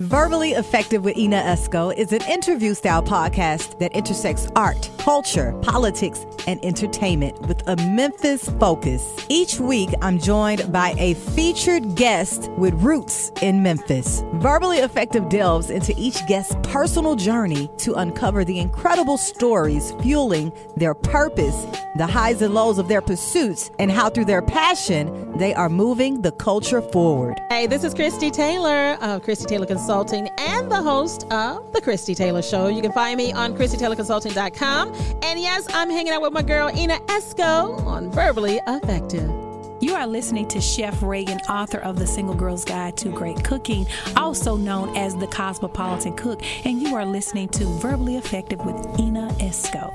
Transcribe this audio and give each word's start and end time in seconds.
Verbally 0.00 0.50
Effective 0.50 1.04
with 1.04 1.16
Ena 1.16 1.40
Esco 1.40 1.96
is 1.96 2.12
an 2.12 2.20
interview 2.28 2.74
style 2.74 3.02
podcast 3.02 3.78
that 3.78 3.96
intersects 3.96 4.46
art, 4.54 4.90
culture, 5.06 5.52
politics, 5.62 6.26
and 6.48 6.58
entertainment 6.64 7.40
with 7.42 7.62
a 7.68 7.76
Memphis 7.76 8.48
focus. 8.58 9.24
Each 9.28 9.60
week, 9.60 9.90
I'm 10.02 10.18
joined 10.18 10.72
by 10.72 10.96
a 10.98 11.14
featured 11.14 11.94
guest 11.94 12.50
with 12.58 12.74
roots 12.82 13.30
in 13.40 13.62
Memphis. 13.62 14.24
Verbally 14.34 14.78
Effective 14.78 15.28
delves 15.28 15.70
into 15.70 15.94
each 15.96 16.26
guest's 16.26 16.56
personal 16.64 17.14
journey 17.14 17.70
to 17.78 17.94
uncover 17.94 18.44
the 18.44 18.58
incredible 18.58 19.16
stories 19.16 19.92
fueling 20.00 20.52
their 20.76 20.92
purpose, 20.92 21.68
the 21.94 22.06
highs 22.08 22.42
and 22.42 22.52
lows 22.52 22.76
of 22.78 22.88
their 22.88 23.00
pursuits, 23.00 23.70
and 23.78 23.92
how 23.92 24.10
through 24.10 24.24
their 24.24 24.42
passion, 24.42 25.38
they 25.38 25.54
are 25.54 25.68
moving 25.68 26.22
the 26.22 26.32
culture 26.32 26.82
forward. 26.82 27.40
Hey, 27.48 27.68
this 27.68 27.84
is 27.84 27.94
Christy 27.94 28.32
Taylor 28.32 28.98
of 29.00 29.22
Christy 29.22 29.46
Taylor 29.46 29.66
Consulting 29.66 30.28
and 30.38 30.68
the 30.68 30.82
host 30.82 31.30
of 31.30 31.72
The 31.72 31.80
Christy 31.80 32.16
Taylor 32.16 32.42
Show. 32.42 32.66
You 32.66 32.82
can 32.82 32.90
find 32.90 33.16
me 33.16 33.32
on 33.32 33.54
ChristyTaylorConsulting.com. 33.56 34.95
And 35.22 35.40
yes, 35.40 35.66
I'm 35.72 35.90
hanging 35.90 36.12
out 36.12 36.22
with 36.22 36.32
my 36.32 36.42
girl 36.42 36.68
Ena 36.68 36.98
Esco 37.06 37.84
on 37.86 38.10
Verbally 38.10 38.60
Effective. 38.66 39.30
You 39.78 39.94
are 39.94 40.06
listening 40.06 40.48
to 40.48 40.60
Chef 40.60 41.02
Reagan, 41.02 41.38
author 41.50 41.78
of 41.78 41.98
The 41.98 42.06
Single 42.06 42.34
Girl's 42.34 42.64
Guide 42.64 42.96
to 42.96 43.10
Great 43.10 43.44
Cooking, 43.44 43.86
also 44.16 44.56
known 44.56 44.96
as 44.96 45.14
the 45.16 45.26
Cosmopolitan 45.26 46.16
Cook, 46.16 46.42
and 46.64 46.80
you 46.80 46.96
are 46.96 47.04
listening 47.04 47.48
to 47.50 47.66
Verbally 47.78 48.16
Effective 48.16 48.64
with 48.64 48.76
Ena 48.98 49.28
Esco. 49.38 49.94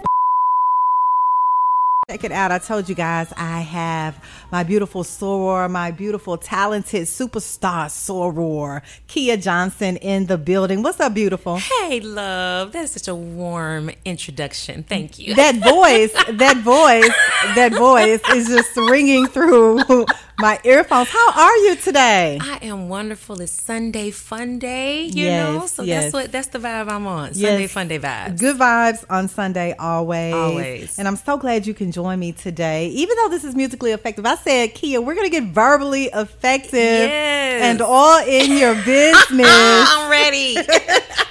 Check 2.12 2.26
it 2.26 2.34
out. 2.34 2.52
I 2.52 2.58
told 2.58 2.90
you 2.90 2.96
guys 2.96 3.32
I 3.38 3.62
have 3.62 4.22
my 4.52 4.64
beautiful 4.64 5.06
soror, 5.06 5.72
my 5.72 5.92
beautiful, 5.92 6.38
talented 6.38 7.04
superstar 7.04 7.86
soror, 7.86 8.82
Keia 9.08 9.42
Johnson 9.42 9.96
in 9.96 10.26
the 10.26 10.38
building. 10.38 10.84
What's 10.84 11.00
up, 11.00 11.14
beautiful? 11.14 11.56
Hey, 11.56 12.02
love. 12.02 12.74
That 12.74 12.84
is 12.84 12.92
such 12.92 13.08
a 13.08 13.16
warm 13.16 13.92
introduction. 14.04 14.84
Thank 14.84 15.20
you. 15.20 15.36
That 15.36 15.56
voice, 15.56 16.12
that 16.38 16.58
voice, 16.58 17.56
that 17.56 17.72
voice 17.76 18.20
is 18.36 18.50
just 18.50 18.76
ringing 18.76 19.28
through 19.28 20.06
my 20.42 20.60
earphones. 20.64 21.08
How 21.10 21.32
are 21.34 21.58
you 21.58 21.76
today? 21.76 22.40
I 22.42 22.60
am 22.64 22.90
wonderful. 22.90 23.40
It's 23.42 23.52
Sunday 23.52 24.12
fun 24.12 24.60
day, 24.60 25.04
you 25.04 25.26
Yes, 25.26 25.54
know? 25.54 25.66
So 25.68 25.84
yes. 25.84 26.04
that's 26.04 26.14
what 26.14 26.32
that's 26.32 26.48
the 26.48 26.60
vibe 26.60 26.90
I'm 26.90 27.06
on. 27.08 27.34
Sunday 27.34 27.68
fun 27.68 27.88
day 27.88 28.00
vibes. 28.00 28.40
Good 28.40 28.58
vibes 28.58 29.06
on 29.10 29.28
Sunday 29.28 29.76
always. 29.78 30.34
Always. 30.34 31.00
And 31.00 31.08
I'm 31.08 31.16
so 31.16 31.38
glad 31.38 31.68
you 31.68 31.74
can 31.74 31.92
join 31.92 32.20
me 32.20 32.32
today. 32.32 32.88
Even 32.90 33.16
though 33.18 33.30
this 33.30 33.44
is 33.44 33.56
musically 33.56 33.92
effective, 33.92 34.26
I 34.26 34.36
said, 34.36 34.74
Keia, 34.74 35.04
we're 35.04 35.16
going 35.16 35.30
to 35.30 35.32
get 35.32 35.44
verbally 35.46 36.06
effective 36.06 36.74
Yes. 36.74 37.64
and 37.64 37.82
all 37.82 38.22
in 38.26 38.58
your 38.58 38.76
business. 38.86 39.48
I'm 39.48 40.10
ready. 40.10 40.58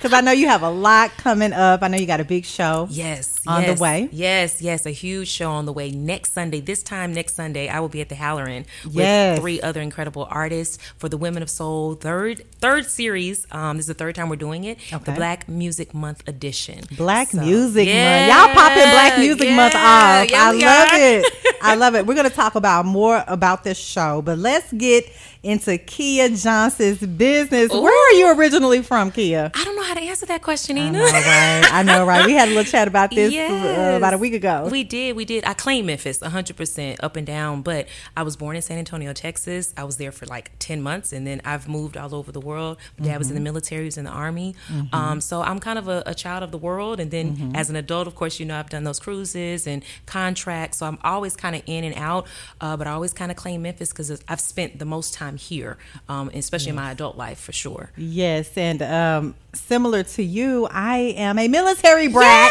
Because 0.00 0.14
I 0.14 0.22
know 0.22 0.32
you 0.32 0.48
have 0.48 0.62
a 0.62 0.70
lot 0.70 1.10
coming 1.18 1.52
up. 1.52 1.82
I 1.82 1.88
know 1.88 1.98
you 1.98 2.06
got 2.06 2.20
a 2.20 2.24
big 2.24 2.46
show. 2.46 2.86
yes. 2.90 3.38
On 3.46 3.62
the 3.66 3.74
way. 3.74 4.08
Yes, 4.12 4.62
yes. 4.62 4.86
A 4.86 4.90
huge 4.90 5.28
show 5.28 5.50
on 5.50 5.66
the 5.66 5.74
way 5.74 5.90
next 5.90 6.32
Sunday. 6.32 6.60
This 6.62 6.82
time 6.82 7.12
next 7.12 7.34
Sunday, 7.34 7.68
I 7.68 7.80
will 7.80 7.90
be 7.90 8.00
at 8.00 8.08
the 8.08 8.14
Halloran 8.14 8.64
with 9.00 9.06
Yes. 9.06 9.38
three 9.40 9.60
other 9.60 9.80
incredible 9.80 10.26
artists 10.30 10.78
for 10.98 11.08
the 11.08 11.16
Women 11.16 11.42
of 11.42 11.50
Soul 11.50 11.94
third 11.94 12.44
third 12.60 12.86
series. 12.86 13.46
Um, 13.50 13.76
this 13.76 13.84
is 13.84 13.88
the 13.88 13.94
third 13.94 14.14
time 14.14 14.28
we're 14.28 14.36
doing 14.36 14.64
it. 14.64 14.78
Okay. 14.92 15.04
The 15.04 15.12
Black 15.12 15.48
Music 15.48 15.92
Month 15.94 16.22
edition. 16.28 16.84
Black 16.96 17.30
So, 17.30 17.40
Music 17.40 17.86
yeah, 17.88 18.28
Month. 18.28 18.38
Y'all 18.54 18.54
popping 18.54 18.82
Black 18.90 19.18
Music 19.18 19.50
Month 19.50 19.74
off. 19.74 20.30
yeah, 20.30 20.44
I 20.44 20.52
love 20.52 20.88
it. 20.92 21.56
I 21.62 21.74
love 21.74 21.94
it. 21.94 22.06
We're 22.06 22.14
going 22.14 22.28
to 22.28 22.34
talk 22.34 22.54
about 22.54 22.86
more 22.86 23.22
about 23.26 23.64
this 23.64 23.76
show, 23.78 24.22
but 24.22 24.38
let's 24.38 24.72
get 24.72 25.04
into 25.42 25.70
Keia 25.72 26.42
Johnson's 26.42 26.98
business. 27.00 27.70
Where 27.70 27.84
are 28.08 28.12
you 28.12 28.34
originally 28.38 28.82
from, 28.82 29.10
Keia? 29.10 29.50
I 29.54 29.64
don't 29.64 29.76
know 29.76 29.82
how 29.82 29.94
to 29.94 30.00
answer 30.00 30.26
that 30.26 30.42
question, 30.42 30.76
I 30.78 30.90
know, 30.90 31.02
right? 31.02 31.68
I 31.72 31.82
know, 31.82 32.04
right? 32.06 32.24
We 32.26 32.32
had 32.32 32.48
a 32.48 32.52
little 32.52 32.64
chat 32.70 32.88
about 32.88 33.10
this 33.10 33.32
uh, 33.34 33.94
about 33.96 34.12
a 34.14 34.18
week 34.18 34.34
ago. 34.34 34.68
We 34.70 34.84
did, 34.84 35.16
we 35.16 35.24
did. 35.24 35.44
I 35.44 35.54
claim 35.54 35.86
Memphis 35.86 36.18
100% 36.18 36.96
up 37.02 37.16
and 37.16 37.26
down, 37.26 37.62
but 37.62 37.88
I 38.16 38.22
was 38.22 38.36
born 38.36 38.56
in 38.56 38.62
San 38.62 38.78
Antonio, 38.78 38.89
Texas. 39.14 39.72
I 39.76 39.84
was 39.84 39.96
there 39.96 40.12
for 40.12 40.26
like 40.26 40.50
10 40.58 40.82
months 40.82 41.12
and 41.12 41.26
then 41.26 41.40
I've 41.44 41.68
moved 41.68 41.96
all 41.96 42.14
over 42.14 42.32
the 42.32 42.40
world. 42.40 42.78
My 42.98 43.06
dad 43.06 43.18
was 43.18 43.28
in 43.30 43.34
the 43.34 43.40
military, 43.40 43.82
he 43.82 43.86
was 43.86 43.98
in 43.98 44.04
the 44.04 44.10
army. 44.10 44.54
Um, 44.92 45.20
so 45.20 45.42
I'm 45.42 45.58
kind 45.58 45.78
of 45.78 45.88
a, 45.88 46.02
a 46.06 46.14
child 46.14 46.42
of 46.42 46.50
the 46.50 46.58
world. 46.58 47.00
And 47.00 47.10
then 47.10 47.52
as 47.54 47.70
an 47.70 47.76
adult, 47.76 48.06
of 48.06 48.14
course, 48.14 48.40
you 48.40 48.46
know, 48.46 48.58
I've 48.58 48.70
done 48.70 48.84
those 48.84 48.98
cruises 49.00 49.66
and 49.66 49.82
contracts. 50.06 50.78
So 50.78 50.86
I'm 50.86 50.98
always 51.02 51.36
kind 51.36 51.56
of 51.56 51.62
in 51.66 51.84
and 51.84 51.94
out, 51.96 52.26
uh, 52.60 52.76
but 52.76 52.86
I 52.86 52.92
always 52.92 53.12
kind 53.12 53.30
of 53.30 53.36
claim 53.36 53.62
Memphis 53.62 53.90
because 53.90 54.22
I've 54.28 54.40
spent 54.40 54.78
the 54.78 54.84
most 54.84 55.14
time 55.14 55.36
here, 55.36 55.78
um, 56.08 56.30
especially 56.34 56.70
in 56.70 56.76
my 56.76 56.90
adult 56.90 57.16
life 57.16 57.38
for 57.40 57.52
sure. 57.52 57.90
Yes, 57.96 58.56
and 58.56 58.82
um, 58.82 59.34
similar 59.54 60.02
to 60.02 60.22
you, 60.22 60.68
I 60.70 61.14
am 61.16 61.38
a 61.38 61.48
military 61.48 62.08
brat. 62.08 62.50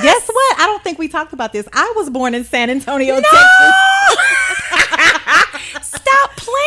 Guess 0.00 0.28
what? 0.28 0.58
I 0.58 0.66
don't 0.66 0.82
think 0.82 0.98
we 0.98 1.08
talked 1.08 1.32
about 1.32 1.52
this. 1.52 1.68
I 1.72 1.92
was 1.96 2.10
born 2.10 2.34
in 2.34 2.44
San 2.44 2.70
Antonio, 2.70 3.14
Texas. 3.20 3.74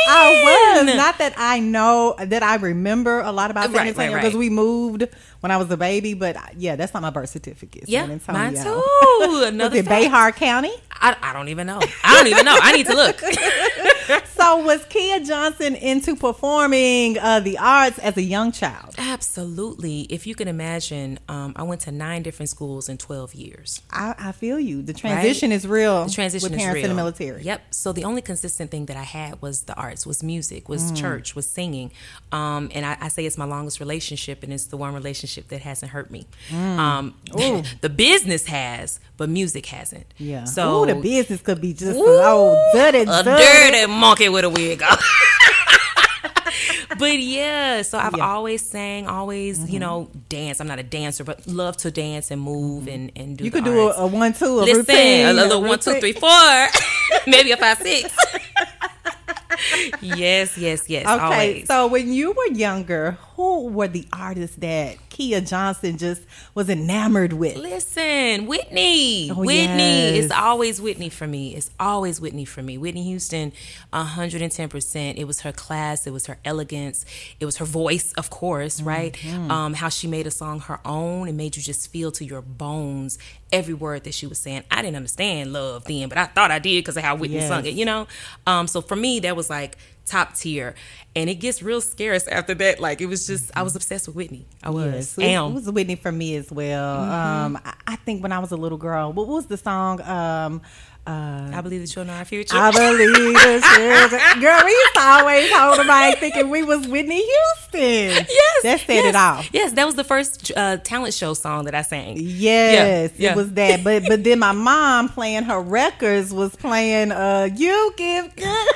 I 0.07 0.83
was. 0.85 0.95
Not 0.95 1.17
that 1.19 1.33
I 1.38 1.59
know 1.59 2.16
that 2.19 2.43
I 2.43 2.55
remember 2.55 3.19
a 3.19 3.31
lot 3.31 3.51
about 3.51 3.66
San 3.66 3.73
Right, 3.73 3.88
Antonio 3.88 4.13
right, 4.13 4.21
because 4.21 4.33
right. 4.33 4.39
we 4.39 4.49
moved 4.49 5.07
when 5.39 5.51
I 5.51 5.57
was 5.57 5.69
a 5.71 5.77
baby, 5.77 6.13
but 6.13 6.38
yeah, 6.57 6.75
that's 6.75 6.93
not 6.93 7.01
my 7.01 7.09
birth 7.09 7.29
certificate. 7.29 7.88
Yeah, 7.88 8.05
mine 8.27 8.55
too. 8.55 8.83
Was 9.19 9.47
Another 9.47 9.77
it 9.77 9.85
fact. 9.85 10.03
Bexar 10.03 10.31
County? 10.33 10.73
I, 10.91 11.15
I 11.21 11.33
don't 11.33 11.49
even 11.49 11.67
know. 11.67 11.79
I 12.03 12.17
don't 12.17 12.27
even 12.27 12.45
know. 12.45 12.57
I 12.59 12.71
need 12.71 12.85
to 12.88 12.95
look. 12.95 13.21
So 14.35 14.57
was 14.57 14.83
Keia 14.85 15.25
Johnson 15.25 15.75
into 15.75 16.16
performing 16.16 17.17
uh, 17.17 17.39
the 17.39 17.57
arts 17.57 17.97
as 17.99 18.17
a 18.17 18.21
young 18.21 18.51
child? 18.51 18.93
Absolutely. 18.97 20.01
If 20.01 20.27
you 20.27 20.35
can 20.35 20.47
imagine, 20.47 21.19
um, 21.29 21.53
I 21.55 21.63
went 21.63 21.81
to 21.81 21.91
nine 21.91 22.21
different 22.21 22.49
schools 22.49 22.89
in 22.89 22.97
12 22.97 23.33
years. 23.33 23.81
I, 23.91 24.13
I 24.17 24.31
feel 24.33 24.59
you. 24.59 24.81
The 24.81 24.94
transition 24.94 25.51
is 25.51 25.65
real. 25.65 26.05
The 26.05 26.11
transition 26.11 26.49
with 26.51 26.59
parents 26.59 26.75
real. 26.75 26.85
in 26.85 26.89
the 26.91 26.95
military. 26.95 27.44
Yep. 27.44 27.73
So 27.73 27.91
the 27.94 28.03
only 28.03 28.21
consistent 28.21 28.71
thing 28.71 28.85
that 28.88 28.97
I 28.97 29.03
had 29.03 29.41
was 29.41 29.63
the 29.63 29.73
arts, 29.75 30.05
was 30.05 30.21
music, 30.21 30.67
was 30.69 30.91
Mm. 30.91 30.97
church, 30.97 31.35
was 31.35 31.47
singing. 31.49 31.91
Um, 32.31 32.69
and 32.75 32.85
I, 32.85 32.97
I 33.01 33.07
say 33.07 33.25
it's 33.25 33.38
my 33.38 33.45
longest 33.45 33.79
relationship, 33.79 34.44
and 34.44 34.51
it's 34.53 34.65
the 34.65 34.77
one 34.77 34.94
relationship 34.94 35.47
that 35.47 35.61
hasn't 35.61 35.91
hurt 35.91 36.11
me. 36.11 36.27
Mm. 36.49 36.77
Um, 36.77 37.15
the 37.81 37.89
business 37.89 38.45
has, 38.47 38.99
but 39.17 39.29
music 39.29 39.65
hasn't. 39.67 40.05
Yeah. 40.17 40.44
So 40.44 40.83
Ooh, 40.83 40.85
the 40.85 40.95
business 40.95 41.41
could 41.41 41.61
be 41.61 41.73
just 41.73 41.97
Ooh, 41.97 42.03
oh 42.05 42.71
dirty, 42.73 43.05
dirty. 43.05 43.85
Monkey 43.95 44.29
with 44.29 44.44
a 44.45 44.50
wig 44.50 44.81
on. 44.83 44.97
but 47.00 47.19
yeah, 47.19 47.81
so 47.81 47.97
I've 47.97 48.06
Yeah. 48.06 48.09
Mm-hmm. 48.11 48.22
always 48.22 48.61
sang, 48.69 49.07
always 49.07 49.69
you 49.72 49.79
know 49.79 50.09
dance. 50.29 50.59
I'm 50.61 50.67
not 50.67 50.79
a 50.79 50.83
dancer, 50.83 51.23
but 51.23 51.45
love 51.47 51.78
to 51.78 51.91
dance 51.91 52.31
and 52.31 52.41
move 52.41 52.88
and 52.88 53.11
and 53.16 53.38
do. 53.38 53.44
You 53.44 53.51
could 53.51 53.63
do 53.66 53.89
a, 53.89 53.94
a 54.03 54.07
one 54.07 54.33
two, 54.33 54.45
a 54.45 54.63
Listen, 54.63 54.78
routine, 54.78 55.25
a 55.25 55.33
little 55.33 55.61
one, 55.61 55.79
two, 55.79 56.00
three, 56.00 56.13
four, 56.13 56.67
maybe 57.28 57.51
a 57.51 57.57
five, 57.57 57.78
six. 57.79 58.16
yes, 60.01 60.57
yes, 60.57 60.89
yes. 60.89 61.06
Okay, 61.06 61.23
always. 61.23 61.67
so 61.67 61.88
when 61.88 62.12
you 62.12 62.31
were 62.31 62.47
younger, 62.53 63.17
who 63.35 63.68
were 63.68 63.88
the 63.90 64.07
artists 64.13 64.56
that 64.57 64.97
Keia 65.09 65.46
Johnson 65.47 65.97
just 65.97 66.22
was 66.53 66.69
enamored 66.69 67.34
with? 67.34 67.57
Listen, 67.57 68.46
Whitney. 68.46 69.29
Oh, 69.29 69.35
Whitney. 69.35 70.16
yes. 70.16 70.25
It's 70.25 70.34
always 70.34 70.79
Whitney 70.81 71.09
for 71.09 71.28
me. 71.28 71.53
It's 71.56 71.69
always 71.79 72.22
Whitney 72.22 72.45
for 72.45 72.62
me. 72.63 72.78
Whitney 72.78 73.03
Houston, 73.03 73.51
110%. 73.94 75.16
It 75.18 75.25
was 75.25 75.41
her 75.41 75.51
class, 75.51 76.07
it 76.07 76.12
was 76.13 76.28
her 76.28 76.38
elegance, 76.45 77.06
it 77.40 77.45
was 77.45 77.57
her 77.57 77.66
voice, 77.66 78.13
of 78.13 78.29
course, 78.29 78.81
right? 78.81 79.13
Mm-hmm. 79.13 79.51
Um, 79.51 79.74
how 79.74 79.90
she 79.90 80.07
made 80.07 80.28
a 80.28 80.31
song 80.31 80.59
her 80.62 80.79
own 80.85 81.28
and 81.28 81.38
made 81.38 81.56
you 81.56 81.62
just 81.63 81.91
feel 81.91 82.12
to 82.13 82.25
your 82.25 82.41
bones 82.41 83.18
every 83.51 83.74
word 83.74 84.03
that 84.06 84.13
she 84.13 84.28
was 84.28 84.38
saying. 84.40 84.63
I 84.72 84.81
didn't 84.81 84.97
understand 84.97 85.53
love 85.53 85.85
then, 85.85 86.09
but 86.09 86.18
I 86.18 86.25
thought 86.25 86.51
I 86.51 86.59
did 86.59 86.79
because 86.84 86.97
of 86.97 87.03
how 87.03 87.16
Whitney 87.16 87.35
Yes. 87.38 87.47
sung 87.47 87.66
it, 87.66 87.74
you 87.74 87.85
know? 87.85 88.07
Um, 88.47 88.68
so 88.68 88.81
for 88.81 88.95
me, 88.95 89.19
that 89.22 89.35
was 89.35 89.50
like 89.50 89.78
top 90.05 90.35
tier. 90.35 90.75
And 91.16 91.29
it 91.29 91.35
gets 91.35 91.63
real 91.63 91.81
scarce 91.81 92.27
after 92.27 92.53
that. 92.55 92.79
Like, 92.79 93.01
it 93.01 93.05
was 93.05 93.25
just, 93.25 93.51
I 93.55 93.63
was 93.63 93.75
obsessed 93.75 94.07
with 94.07 94.16
Whitney. 94.16 94.45
I 94.61 94.69
was. 94.69 94.93
Yes, 94.93 95.18
it, 95.18 95.24
Am. 95.24 95.51
it 95.51 95.53
was 95.53 95.71
Whitney 95.71 95.95
for 95.95 96.12
me 96.12 96.35
as 96.35 96.51
well. 96.51 97.00
Um, 97.01 97.59
I, 97.63 97.74
I 97.88 97.95
think 97.97 98.21
when 98.21 98.31
I 98.31 98.39
was 98.39 98.51
a 98.51 98.57
little 98.57 98.77
girl, 98.77 99.13
what 99.13 99.27
was 99.27 99.45
the 99.47 99.57
song? 99.57 100.01
Um, 100.01 100.62
uh, 101.07 101.52
I 101.54 101.62
believe 101.62 101.81
the 101.81 101.88
children 101.88 102.16
are 102.16 102.19
our 102.19 102.25
future. 102.25 102.56
I 102.57 102.72
believe 102.72 103.13
the 103.13 103.62
children. 103.75 104.42
Girl, 104.42 104.60
we 104.66 104.72
used 104.72 104.94
to 104.96 105.02
always 105.02 105.52
hold 105.54 105.78
the 105.80 105.84
mic 105.84 106.18
thinking 106.19 106.50
we 106.50 106.63
was 106.63 106.88
Whitney 106.88 107.24
Houston. 107.24 108.25
Yes, 108.28 108.63
that 108.63 108.80
set 108.80 108.90
yes, 108.90 109.06
it 109.06 109.16
off. 109.16 109.50
Yes, 109.54 109.72
that 109.74 109.86
was 109.86 109.96
the 109.96 110.04
first 110.04 110.52
uh, 110.56 110.78
talent 110.78 111.13
show 111.13 111.34
song 111.36 111.66
that 111.66 111.75
I 111.75 111.84
sang. 111.84 112.18
Yes, 112.18 113.12
Yeah, 113.18 113.24
yeah. 113.24 113.31
it 113.31 113.36
was 113.36 113.52
that. 113.54 113.84
But 113.84 114.06
but 114.07 114.24
then 114.24 114.40
my 114.40 114.52
mom 114.52 115.10
playing 115.10 115.44
her 115.44 115.62
records 115.62 116.34
was 116.34 116.56
playing 116.56 117.12
uh 117.12 117.50
You 117.56 117.94
Give 117.98 118.36
Good. 118.36 118.68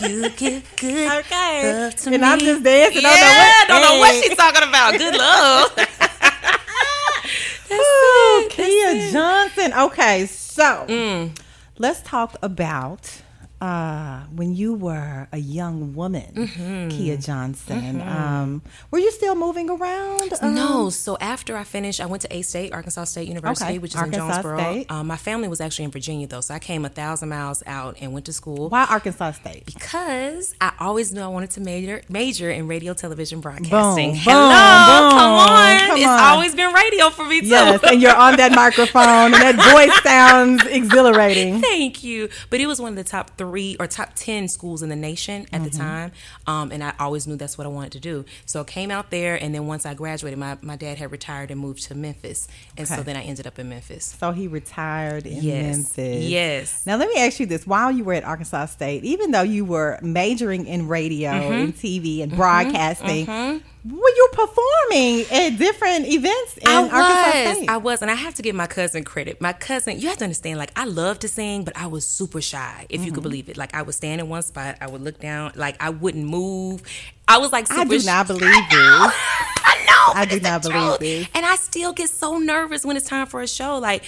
You 0.00 0.28
give 0.30 0.76
good 0.76 1.12
okay. 1.20 1.72
love 1.72 1.94
to 1.96 2.10
and 2.12 2.22
me. 2.22 2.28
I'm 2.28 2.38
just 2.38 2.62
dancing. 2.62 3.02
Yeah, 3.02 3.08
don't 3.08 3.20
know 3.20 3.38
what, 3.38 3.68
don't 3.68 3.82
know 3.82 3.98
what 4.00 4.24
she's 4.24 4.36
talking 4.36 4.68
about. 4.68 4.92
Good 4.98 5.16
love. 5.16 5.74
That's 7.68 7.80
Ooh, 7.82 8.48
Keia. 8.50 9.12
Johnson. 9.12 9.72
Okay, 9.74 10.26
so 10.26 10.47
Mm. 10.58 11.38
let's 11.78 12.02
talk 12.02 12.36
about 12.42 13.22
uh, 13.60 14.20
when 14.34 14.54
you 14.54 14.74
were 14.74 15.28
a 15.32 15.38
young 15.38 15.94
woman, 15.94 16.32
Mm-hmm. 16.34 16.88
Keia 16.88 17.22
Johnson, 17.24 18.00
um, 18.02 18.62
were 18.90 18.98
you 18.98 19.10
still 19.10 19.34
moving 19.34 19.68
around? 19.68 20.32
Um, 20.40 20.54
No, 20.54 20.90
so 20.90 21.16
after 21.20 21.56
I 21.56 21.64
finished, 21.64 22.00
I 22.00 22.06
went 22.06 22.22
to 22.22 22.34
A 22.34 22.42
State, 22.42 22.72
Arkansas 22.72 23.04
State 23.04 23.26
University, 23.28 23.64
Okay, 23.70 23.78
which 23.78 23.92
is 23.94 24.00
Arkansas 24.00 24.24
in 24.26 24.30
Jonesboro. 24.42 24.84
Um, 24.90 25.06
my 25.08 25.16
family 25.16 25.48
was 25.48 25.60
actually 25.60 25.86
in 25.86 25.90
Virginia, 25.90 26.26
though, 26.28 26.40
so 26.40 26.54
I 26.54 26.58
came 26.60 26.84
a 26.84 26.88
thousand 26.88 27.28
miles 27.30 27.62
out 27.66 27.96
and 28.00 28.12
went 28.12 28.26
to 28.26 28.32
school. 28.32 28.68
Why 28.68 28.86
Arkansas 28.88 29.32
State? 29.32 29.66
Because 29.66 30.54
I 30.60 30.72
always 30.78 31.12
knew 31.12 31.20
I 31.22 31.26
wanted 31.28 31.50
to 31.52 31.60
major 31.60 32.02
major 32.08 32.50
in 32.50 32.68
radio, 32.68 32.94
television, 32.94 33.40
broadcasting. 33.40 34.10
Boom, 34.12 34.18
Hello, 34.22 34.48
boom, 34.48 35.10
come 35.18 35.32
on. 35.32 35.78
come 35.80 35.96
it's 35.98 36.06
on. 36.06 36.20
always 36.20 36.54
been 36.54 36.72
radio 36.72 37.10
for 37.10 37.24
me 37.24 37.40
too. 37.40 37.46
Yes, 37.48 37.80
and 37.82 38.00
you're 38.00 38.14
on 38.14 38.36
that 38.36 38.52
microphone, 38.52 39.34
and 39.34 39.34
that 39.34 39.56
voice 39.72 40.02
sounds 40.02 40.64
exhilarating. 40.70 41.60
Thank 41.60 42.04
you. 42.04 42.28
But 42.50 42.60
it 42.60 42.66
was 42.68 42.80
one 42.80 42.90
of 42.92 42.96
the 42.96 43.04
top 43.04 43.36
three 43.36 43.47
or 43.80 43.86
top 43.86 44.10
10 44.14 44.48
schools 44.48 44.82
in 44.82 44.88
the 44.88 44.96
nation 44.96 45.42
at 45.52 45.60
Mm-hmm. 45.60 45.64
the 45.64 45.70
time. 45.70 46.12
Um, 46.46 46.70
and 46.72 46.82
I 46.84 46.92
always 47.00 47.26
knew 47.26 47.36
that's 47.36 47.58
what 47.58 47.66
I 47.66 47.70
wanted 47.70 47.92
to 47.92 48.00
do. 48.00 48.24
So 48.46 48.60
I 48.60 48.64
came 48.64 48.90
out 48.90 49.10
there. 49.10 49.34
And 49.42 49.54
then 49.54 49.66
once 49.66 49.84
I 49.86 49.94
graduated, 49.94 50.38
my, 50.38 50.56
my 50.62 50.76
dad 50.76 50.98
had 50.98 51.10
retired 51.10 51.50
and 51.50 51.60
moved 51.60 51.82
to 51.84 51.94
Memphis. 51.94 52.46
And 52.76 52.86
so 52.86 53.02
then 53.02 53.16
I 53.16 53.22
ended 53.22 53.46
up 53.46 53.58
in 53.58 53.68
Memphis. 53.68 54.04
So 54.18 54.32
he 54.32 54.46
retired 54.48 55.26
in 55.26 55.42
Yes. 55.42 55.76
Memphis. 55.76 56.24
Yes. 56.28 56.86
Now 56.86 56.96
let 56.96 57.08
me 57.08 57.16
ask 57.20 57.40
you 57.40 57.46
this: 57.46 57.66
While 57.66 57.90
you 57.92 58.04
were 58.04 58.14
at 58.14 58.24
Arkansas 58.24 58.66
State, 58.66 59.04
even 59.04 59.30
though 59.30 59.42
you 59.42 59.64
were 59.64 59.98
majoring 60.02 60.66
in 60.66 60.88
radio 60.88 61.30
Mm-hmm. 61.30 61.52
and 61.52 61.74
TV 61.74 62.22
and 62.22 62.34
broadcasting, 62.34 63.62
were 63.84 63.90
you 64.16 64.28
performing 64.32 65.20
at 65.32 65.58
different 65.58 66.06
events 66.06 66.56
in 66.58 66.68
I 66.68 66.74
Arkansas 66.82 67.48
was. 67.48 67.56
State? 67.56 67.68
I 67.68 67.76
was. 67.76 68.02
And 68.02 68.10
I 68.10 68.14
have 68.14 68.34
to 68.34 68.42
give 68.42 68.54
my 68.54 68.66
cousin 68.66 69.04
credit. 69.04 69.40
My 69.40 69.52
cousin, 69.52 69.98
you 70.00 70.08
have 70.08 70.18
to 70.18 70.24
understand, 70.24 70.58
like, 70.58 70.72
I 70.76 70.84
love 70.84 71.18
to 71.20 71.28
sing, 71.28 71.64
but 71.64 71.76
I 71.76 71.86
was 71.86 72.06
super 72.06 72.40
shy, 72.40 72.86
if 72.88 72.98
Mm-hmm. 73.00 73.06
you 73.06 73.12
could 73.12 73.22
believe 73.22 73.48
it. 73.48 73.56
Like, 73.56 73.74
I 73.74 73.82
would 73.82 73.94
stand 73.94 74.20
in 74.20 74.28
one 74.28 74.42
spot, 74.42 74.76
I 74.80 74.88
would 74.88 75.00
look 75.00 75.20
down, 75.20 75.52
like, 75.54 75.76
I 75.82 75.90
wouldn't 75.90 76.26
move. 76.26 76.82
I 77.28 77.38
was 77.38 77.52
like 77.52 77.66
super 77.66 77.80
I 77.80 77.84
do 77.84 77.98
not 78.04 78.26
believe 78.26 78.40
this. 78.42 78.52
I 78.72 79.84
know. 79.86 80.20
I 80.20 80.24
but 80.24 80.30
do 80.30 80.40
not 80.40 80.62
believe 80.62 80.86
truth. 80.88 80.98
this. 81.00 81.28
And 81.34 81.44
I 81.46 81.56
still 81.56 81.92
get 81.92 82.08
so 82.10 82.38
nervous 82.38 82.84
when 82.86 82.96
it's 82.96 83.06
time 83.06 83.26
for 83.26 83.40
a 83.42 83.46
show. 83.46 83.78
Like 83.78 84.02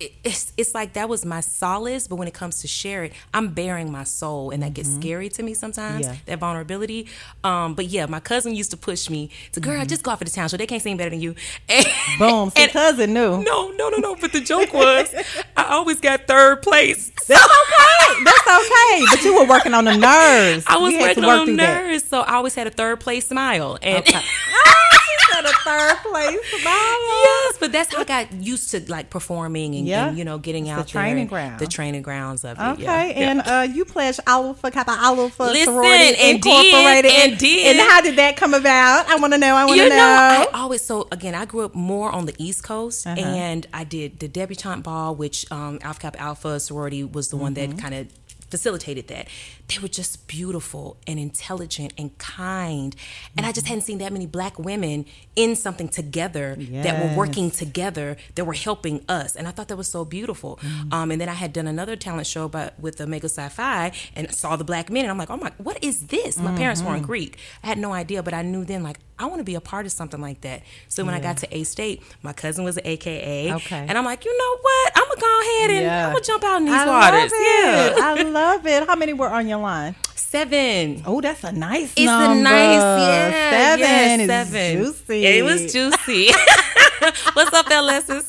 it's 0.00 0.52
it's 0.56 0.74
like 0.74 0.92
that 0.92 1.08
was 1.08 1.24
my 1.24 1.40
solace, 1.40 2.06
but 2.06 2.16
when 2.16 2.28
it 2.28 2.34
comes 2.34 2.60
to 2.60 2.68
share 2.68 3.02
it, 3.04 3.12
I'm 3.34 3.48
bearing 3.48 3.90
my 3.90 4.04
soul, 4.04 4.50
and 4.50 4.62
that 4.62 4.72
gets 4.74 4.94
scary 4.94 5.28
to 5.30 5.42
me 5.42 5.54
sometimes. 5.54 6.04
Mm-hmm. 6.06 6.14
Yeah. 6.14 6.20
That 6.26 6.38
vulnerability. 6.38 7.08
Um, 7.42 7.74
but 7.74 7.86
yeah, 7.86 8.06
my 8.06 8.20
cousin 8.20 8.54
used 8.54 8.70
to 8.70 8.76
push 8.76 9.10
me 9.10 9.30
to, 9.52 9.60
girl, 9.60 9.84
just 9.84 10.02
go 10.04 10.12
off 10.12 10.18
for 10.18 10.24
the 10.24 10.30
town 10.30 10.48
show. 10.48 10.56
They 10.56 10.66
can't 10.66 10.82
sing 10.82 10.96
better 10.96 11.10
than 11.10 11.20
you. 11.20 11.34
And, 11.68 11.84
Mm-hmm. 11.84 12.18
Boom. 12.18 12.50
So 12.50 12.62
and- 12.62 12.70
cousin 12.72 13.12
knew. 13.12 13.42
no, 13.42 13.70
no, 13.72 13.88
no, 13.88 13.96
no. 13.98 14.14
But 14.16 14.32
the 14.32 14.40
joke 14.40 14.72
was, 14.72 15.14
I 15.56 15.64
always 15.74 16.00
got 16.00 16.26
third 16.26 16.62
place. 16.62 17.10
That's 17.28 17.44
okay. 17.44 18.24
That's 18.24 18.46
okay. 18.48 19.04
But 19.10 19.24
you 19.24 19.34
were 19.38 19.46
working 19.46 19.74
on 19.74 19.84
the 19.84 19.96
nerves. 19.96 20.64
I 20.66 20.76
was 20.78 20.94
had 20.94 21.02
working 21.02 21.24
work 21.24 21.40
on 21.40 21.46
through 21.46 21.56
that. 21.56 21.84
nerves, 21.86 22.04
so 22.08 22.20
I 22.20 22.34
always 22.34 22.54
had 22.54 22.66
a 22.66 22.70
third 22.70 23.00
place 23.00 23.28
smile. 23.28 23.78
And 23.82 23.98
Okay. 23.98 24.20
A 25.44 25.52
third 25.64 25.96
place 26.10 26.60
smile. 26.60 27.22
Yes, 27.22 27.56
but 27.60 27.72
that's 27.72 27.94
how 27.94 28.00
I 28.00 28.04
got 28.04 28.32
used 28.32 28.70
to 28.72 28.80
like 28.90 29.10
performing 29.10 29.74
and, 29.76 29.86
Yeah. 29.86 30.08
and, 30.08 30.18
you 30.18 30.24
know 30.24 30.38
getting 30.38 30.66
It's 30.66 30.72
out 30.78 30.86
the 30.86 30.90
training 30.90 31.26
ground. 31.28 31.60
the 31.60 31.66
training 31.66 32.02
grounds 32.02 32.44
of 32.44 32.58
it. 32.58 32.62
Okay, 32.62 32.82
yeah, 32.82 33.04
yeah. 33.06 33.30
and 33.30 33.40
uh, 33.42 33.72
you 33.74 33.84
pledged 33.84 34.20
Alpha 34.26 34.70
Kappa 34.70 34.92
Alpha 34.98 35.44
Listen, 35.44 35.64
Sorority 35.66 36.14
and 36.18 36.42
did, 36.42 36.46
Incorporated, 36.46 37.10
and 37.12 37.38
did. 37.38 37.76
And 37.76 37.88
how 37.90 38.00
did 38.00 38.16
that 38.16 38.36
come 38.36 38.54
about? 38.54 39.08
I 39.08 39.16
want 39.16 39.32
to 39.32 39.38
know. 39.38 39.54
I 39.54 39.64
want 39.64 39.78
to 39.78 39.84
you 39.84 39.88
know. 39.90 39.96
know, 39.96 40.02
I 40.02 40.48
always 40.54 40.82
so 40.82 41.06
again. 41.12 41.34
I 41.34 41.44
grew 41.44 41.64
up 41.64 41.74
more 41.74 42.10
on 42.10 42.26
the 42.26 42.34
East 42.38 42.62
Coast, 42.64 43.06
Uh-huh. 43.06 43.20
and 43.20 43.66
I 43.72 43.84
did 43.84 44.18
the 44.20 44.28
debutante 44.28 44.82
ball, 44.82 45.14
which 45.14 45.50
um, 45.52 45.78
Alpha 45.82 46.00
Kappa 46.00 46.20
Alpha 46.20 46.58
sorority 46.60 47.04
was 47.04 47.28
the 47.28 47.36
one 47.36 47.54
Mm-hmm. 47.54 47.76
that 47.76 47.80
kind 47.82 47.94
of 47.94 48.08
facilitated 48.50 49.08
that. 49.08 49.28
They 49.68 49.78
were 49.80 49.88
just 49.88 50.26
beautiful 50.26 50.96
and 51.06 51.18
intelligent 51.18 51.92
and 51.98 52.16
kind, 52.18 52.94
and 53.36 53.46
I 53.46 53.52
just 53.52 53.58
Mm-hmm. 53.66 53.68
hadn't 53.68 53.82
seen 53.84 53.98
that 53.98 54.12
many 54.12 54.26
black 54.26 54.58
women 54.58 55.04
in 55.36 55.54
something 55.56 55.88
together 55.88 56.56
that 56.84 57.02
were 57.02 57.14
working 57.16 57.50
together 57.50 58.16
that 58.34 58.44
were 58.44 58.54
helping 58.54 59.04
us, 59.08 59.36
and 59.36 59.46
I 59.46 59.50
thought 59.50 59.68
that 59.68 59.76
was 59.76 59.88
so 59.88 60.04
beautiful. 60.04 60.58
Mm-hmm. 60.62 60.92
Um, 60.94 61.10
and 61.10 61.20
then 61.20 61.28
I 61.28 61.34
had 61.34 61.52
done 61.52 61.66
another 61.66 61.96
talent 61.96 62.26
show, 62.26 62.48
but 62.48 62.78
with 62.80 63.00
Omega 63.00 63.28
Psi 63.28 63.48
Phi, 63.48 63.92
and 64.16 64.32
saw 64.34 64.56
the 64.56 64.64
black 64.64 64.90
men, 64.90 65.02
and 65.04 65.10
I'm 65.10 65.18
like, 65.18 65.30
oh 65.30 65.36
my, 65.36 65.52
what 65.58 65.82
is 65.84 66.06
this? 66.06 66.38
My 66.38 66.54
parents 66.56 66.80
Mm-hmm. 66.80 66.90
weren't 66.90 67.02
Greek. 67.06 67.36
I 67.62 67.66
had 67.66 67.78
no 67.78 67.92
idea, 67.92 68.22
but 68.22 68.32
I 68.34 68.42
knew 68.42 68.64
then 68.64 68.82
like 68.82 68.98
I 69.18 69.26
want 69.26 69.38
to 69.40 69.44
be 69.44 69.54
a 69.56 69.60
part 69.60 69.84
of 69.86 69.92
something 69.92 70.20
like 70.20 70.40
that. 70.42 70.62
So 70.88 71.04
when 71.04 71.14
I 71.14 71.20
got 71.20 71.38
to 71.38 71.56
A 71.56 71.64
State, 71.64 72.02
my 72.22 72.32
cousin 72.32 72.64
was 72.64 72.76
an 72.76 72.86
AKA, 72.86 73.52
Okay. 73.54 73.84
and 73.88 73.98
I'm 73.98 74.04
like, 74.04 74.24
you 74.24 74.36
know 74.38 74.58
what? 74.60 74.92
I'm 74.96 75.08
gonna 75.08 75.20
go 75.20 75.40
ahead 75.40 75.70
and 75.70 75.84
Yeah. 75.84 76.06
I'm 76.06 76.12
gonna 76.12 76.24
jump 76.24 76.44
out 76.44 76.56
in 76.58 76.64
these 76.66 76.74
I 76.74 76.86
waters. 76.86 77.32
love 77.32 77.32
it. 77.32 77.96
Yeah, 77.98 78.04
I 78.04 78.22
love 78.22 78.66
it. 78.66 78.86
How 78.86 78.94
many 78.96 79.12
were 79.14 79.28
on 79.30 79.48
your 79.48 79.58
line? 79.58 79.94
seven. 80.14 81.02
Oh, 81.06 81.22
that's 81.22 81.42
a 81.42 81.52
nice 81.52 81.92
It's 81.96 82.04
number. 82.04 82.38
a 82.38 82.42
nice, 82.42 82.74
yeah, 82.82 83.50
Seven 83.50 83.80
yes, 83.80 84.20
is 84.20 84.26
seven. 84.26 84.76
juicy. 84.84 85.24
It 85.26 85.42
was 85.44 85.72
juicy. 85.72 86.28
What's 87.32 87.52
up, 87.54 87.66
Alexis? 87.70 88.28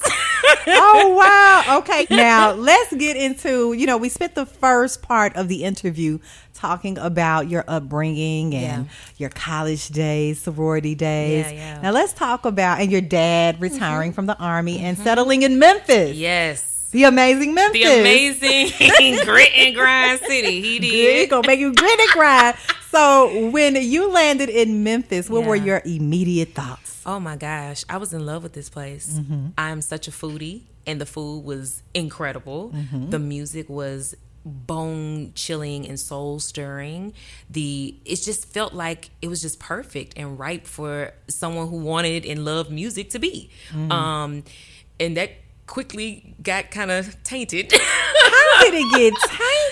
Oh 0.67 1.63
wow. 1.67 1.79
Okay 1.79 2.07
now 2.09 2.51
let's 2.51 2.93
get 2.95 3.15
into 3.17 3.73
you 3.73 3.85
know 3.85 3.97
we 3.97 4.09
spent 4.09 4.35
the 4.35 4.45
first 4.45 5.01
part 5.01 5.35
of 5.35 5.47
the 5.47 5.63
interview 5.63 6.19
talking 6.53 6.97
about 6.97 7.49
your 7.49 7.63
upbringing 7.67 8.53
and 8.53 8.85
Yeah. 8.85 8.91
your 9.17 9.29
college 9.29 9.89
days 9.89 10.41
sorority 10.41 10.95
days. 10.95 11.45
Yeah, 11.45 11.51
yeah. 11.51 11.81
now 11.81 11.91
let's 11.91 12.13
talk 12.13 12.45
about 12.45 12.81
and 12.81 12.91
your 12.91 13.01
dad 13.01 13.55
mm-hmm. 13.55 13.63
retiring 13.63 14.13
from 14.13 14.25
the 14.25 14.37
army 14.37 14.79
and 14.79 14.97
mm-hmm. 14.97 15.03
settling 15.03 15.43
in 15.43 15.59
memphis. 15.59 16.15
Yes, 16.17 16.78
the 16.91 17.03
amazing 17.03 17.53
memphis 17.53 17.83
the 17.83 17.99
amazing 17.99 19.19
grit 19.25 19.51
and 19.55 19.75
grind 19.75 20.19
city. 20.21 20.61
He 20.61 20.79
did. 20.79 21.29
gonna 21.29 21.47
make 21.47 21.59
you 21.59 21.73
grit 21.73 21.99
and 21.99 22.09
grind 22.11 22.57
so 22.89 23.49
when 23.49 23.75
you 23.75 24.11
landed 24.11 24.49
in 24.49 24.83
memphis 24.83 25.29
what 25.29 25.45
were 25.45 25.55
your 25.55 25.81
immediate 25.85 26.53
thoughts 26.53 26.89
Oh 27.05 27.19
my 27.19 27.37
gosh, 27.37 27.83
I 27.89 27.97
was 27.97 28.13
in 28.13 28.23
love 28.23 28.43
with 28.43 28.53
this 28.53 28.69
place. 28.69 29.13
Mm-hmm. 29.19 29.47
I'm 29.57 29.81
such 29.81 30.07
a 30.07 30.11
foodie, 30.11 30.61
and 30.85 31.01
the 31.01 31.07
food 31.07 31.43
was 31.43 31.81
incredible. 31.95 32.69
Mm-hmm. 32.69 33.09
The 33.09 33.17
music 33.17 33.67
was 33.67 34.15
bone 34.45 35.31
chilling 35.33 35.87
and 35.87 35.99
soul 35.99 36.39
stirring. 36.39 37.13
The 37.49 37.95
it 38.05 38.17
just 38.17 38.53
felt 38.53 38.73
like 38.73 39.09
it 39.23 39.27
was 39.27 39.41
just 39.41 39.59
perfect 39.59 40.13
and 40.17 40.37
ripe 40.37 40.67
for 40.67 41.13
someone 41.27 41.69
who 41.69 41.77
wanted 41.77 42.25
and 42.25 42.45
loved 42.45 42.71
music 42.71 43.09
to 43.11 43.19
be. 43.19 43.49
Mm-hmm. 43.69 43.91
Um, 43.91 44.43
and 44.99 45.17
that 45.17 45.31
quickly 45.69 46.35
got 46.41 46.71
kind 46.71 46.89
of 46.89 47.21
tainted. 47.23 47.71
how 47.75 48.63
did 48.63 48.73
it 48.73 48.91
get 48.91 49.13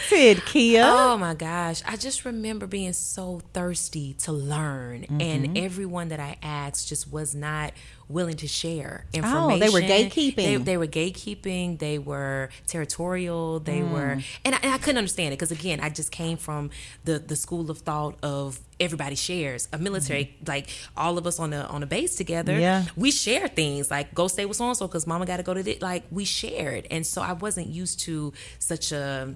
tainted 0.09 0.43
keia 0.45 0.83
Oh 0.85 1.17
my 1.17 1.33
gosh. 1.33 1.81
I 1.87 1.95
just 1.97 2.23
remember 2.23 2.67
being 2.67 2.93
so 2.93 3.41
thirsty 3.53 4.13
to 4.19 4.31
learn. 4.31 5.01
Mm-hmm. 5.01 5.21
And 5.21 5.57
everyone 5.57 6.09
that 6.09 6.19
I 6.19 6.37
asked 6.43 6.87
just 6.87 7.11
was 7.11 7.33
not 7.33 7.73
willing 8.09 8.37
to 8.37 8.47
share 8.47 9.05
information. 9.13 9.51
Oh, 9.51 9.57
they 9.59 9.69
were 9.69 9.81
gatekeeping. 9.81 10.35
They, 10.35 10.55
they 10.57 10.77
were 10.77 10.87
gatekeeping. 10.87 11.77
They 11.79 11.97
were 11.99 12.49
territorial. 12.65 13.59
They 13.59 13.79
Mm. 13.81 13.91
were, 13.91 14.17
and 14.45 14.55
I, 14.55 14.59
and 14.63 14.73
I 14.73 14.77
couldn't 14.77 14.97
understand 14.97 15.33
it 15.33 15.37
because 15.37 15.51
again, 15.51 15.79
I 15.81 15.89
just 15.89 16.11
came 16.11 16.37
from 16.37 16.69
the 17.03 17.19
the 17.19 17.35
school 17.35 17.69
of 17.69 17.79
thought 17.79 18.15
of 18.23 18.59
everybody 18.79 19.15
shares 19.15 19.67
a 19.73 19.77
military 19.77 20.35
like 20.47 20.69
all 20.95 21.17
of 21.17 21.25
us 21.27 21.39
on 21.39 21.49
the 21.49 21.65
on 21.67 21.81
the 21.81 21.87
base 21.87 22.15
together 22.15 22.53
Mm-hmm. 22.53 22.61
Yeah. 22.61 22.85
we 22.95 23.09
share 23.11 23.47
things 23.47 23.89
like 23.89 24.13
go 24.13 24.27
stay 24.27 24.45
with 24.45 24.55
so 24.57 24.67
and 24.67 24.77
so 24.77 24.87
because 24.87 25.07
mama 25.07 25.25
got 25.25 25.37
to 25.37 25.43
go 25.43 25.53
to 25.55 25.63
this 25.63 25.81
like 25.81 26.03
we 26.11 26.23
shared 26.25 26.85
and 26.91 27.03
so 27.05 27.21
i 27.23 27.33
wasn't 27.33 27.65
used 27.67 27.99
to 28.01 28.31
such 28.59 28.91
a 28.91 29.33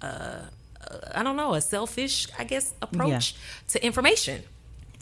uh, 0.00 0.38
I 1.14 1.22
don't 1.22 1.36
know, 1.36 1.54
a 1.54 1.60
selfish, 1.62 2.28
I 2.38 2.44
guess, 2.44 2.74
approach 2.82 3.34
to 3.68 3.84
information. 3.84 4.42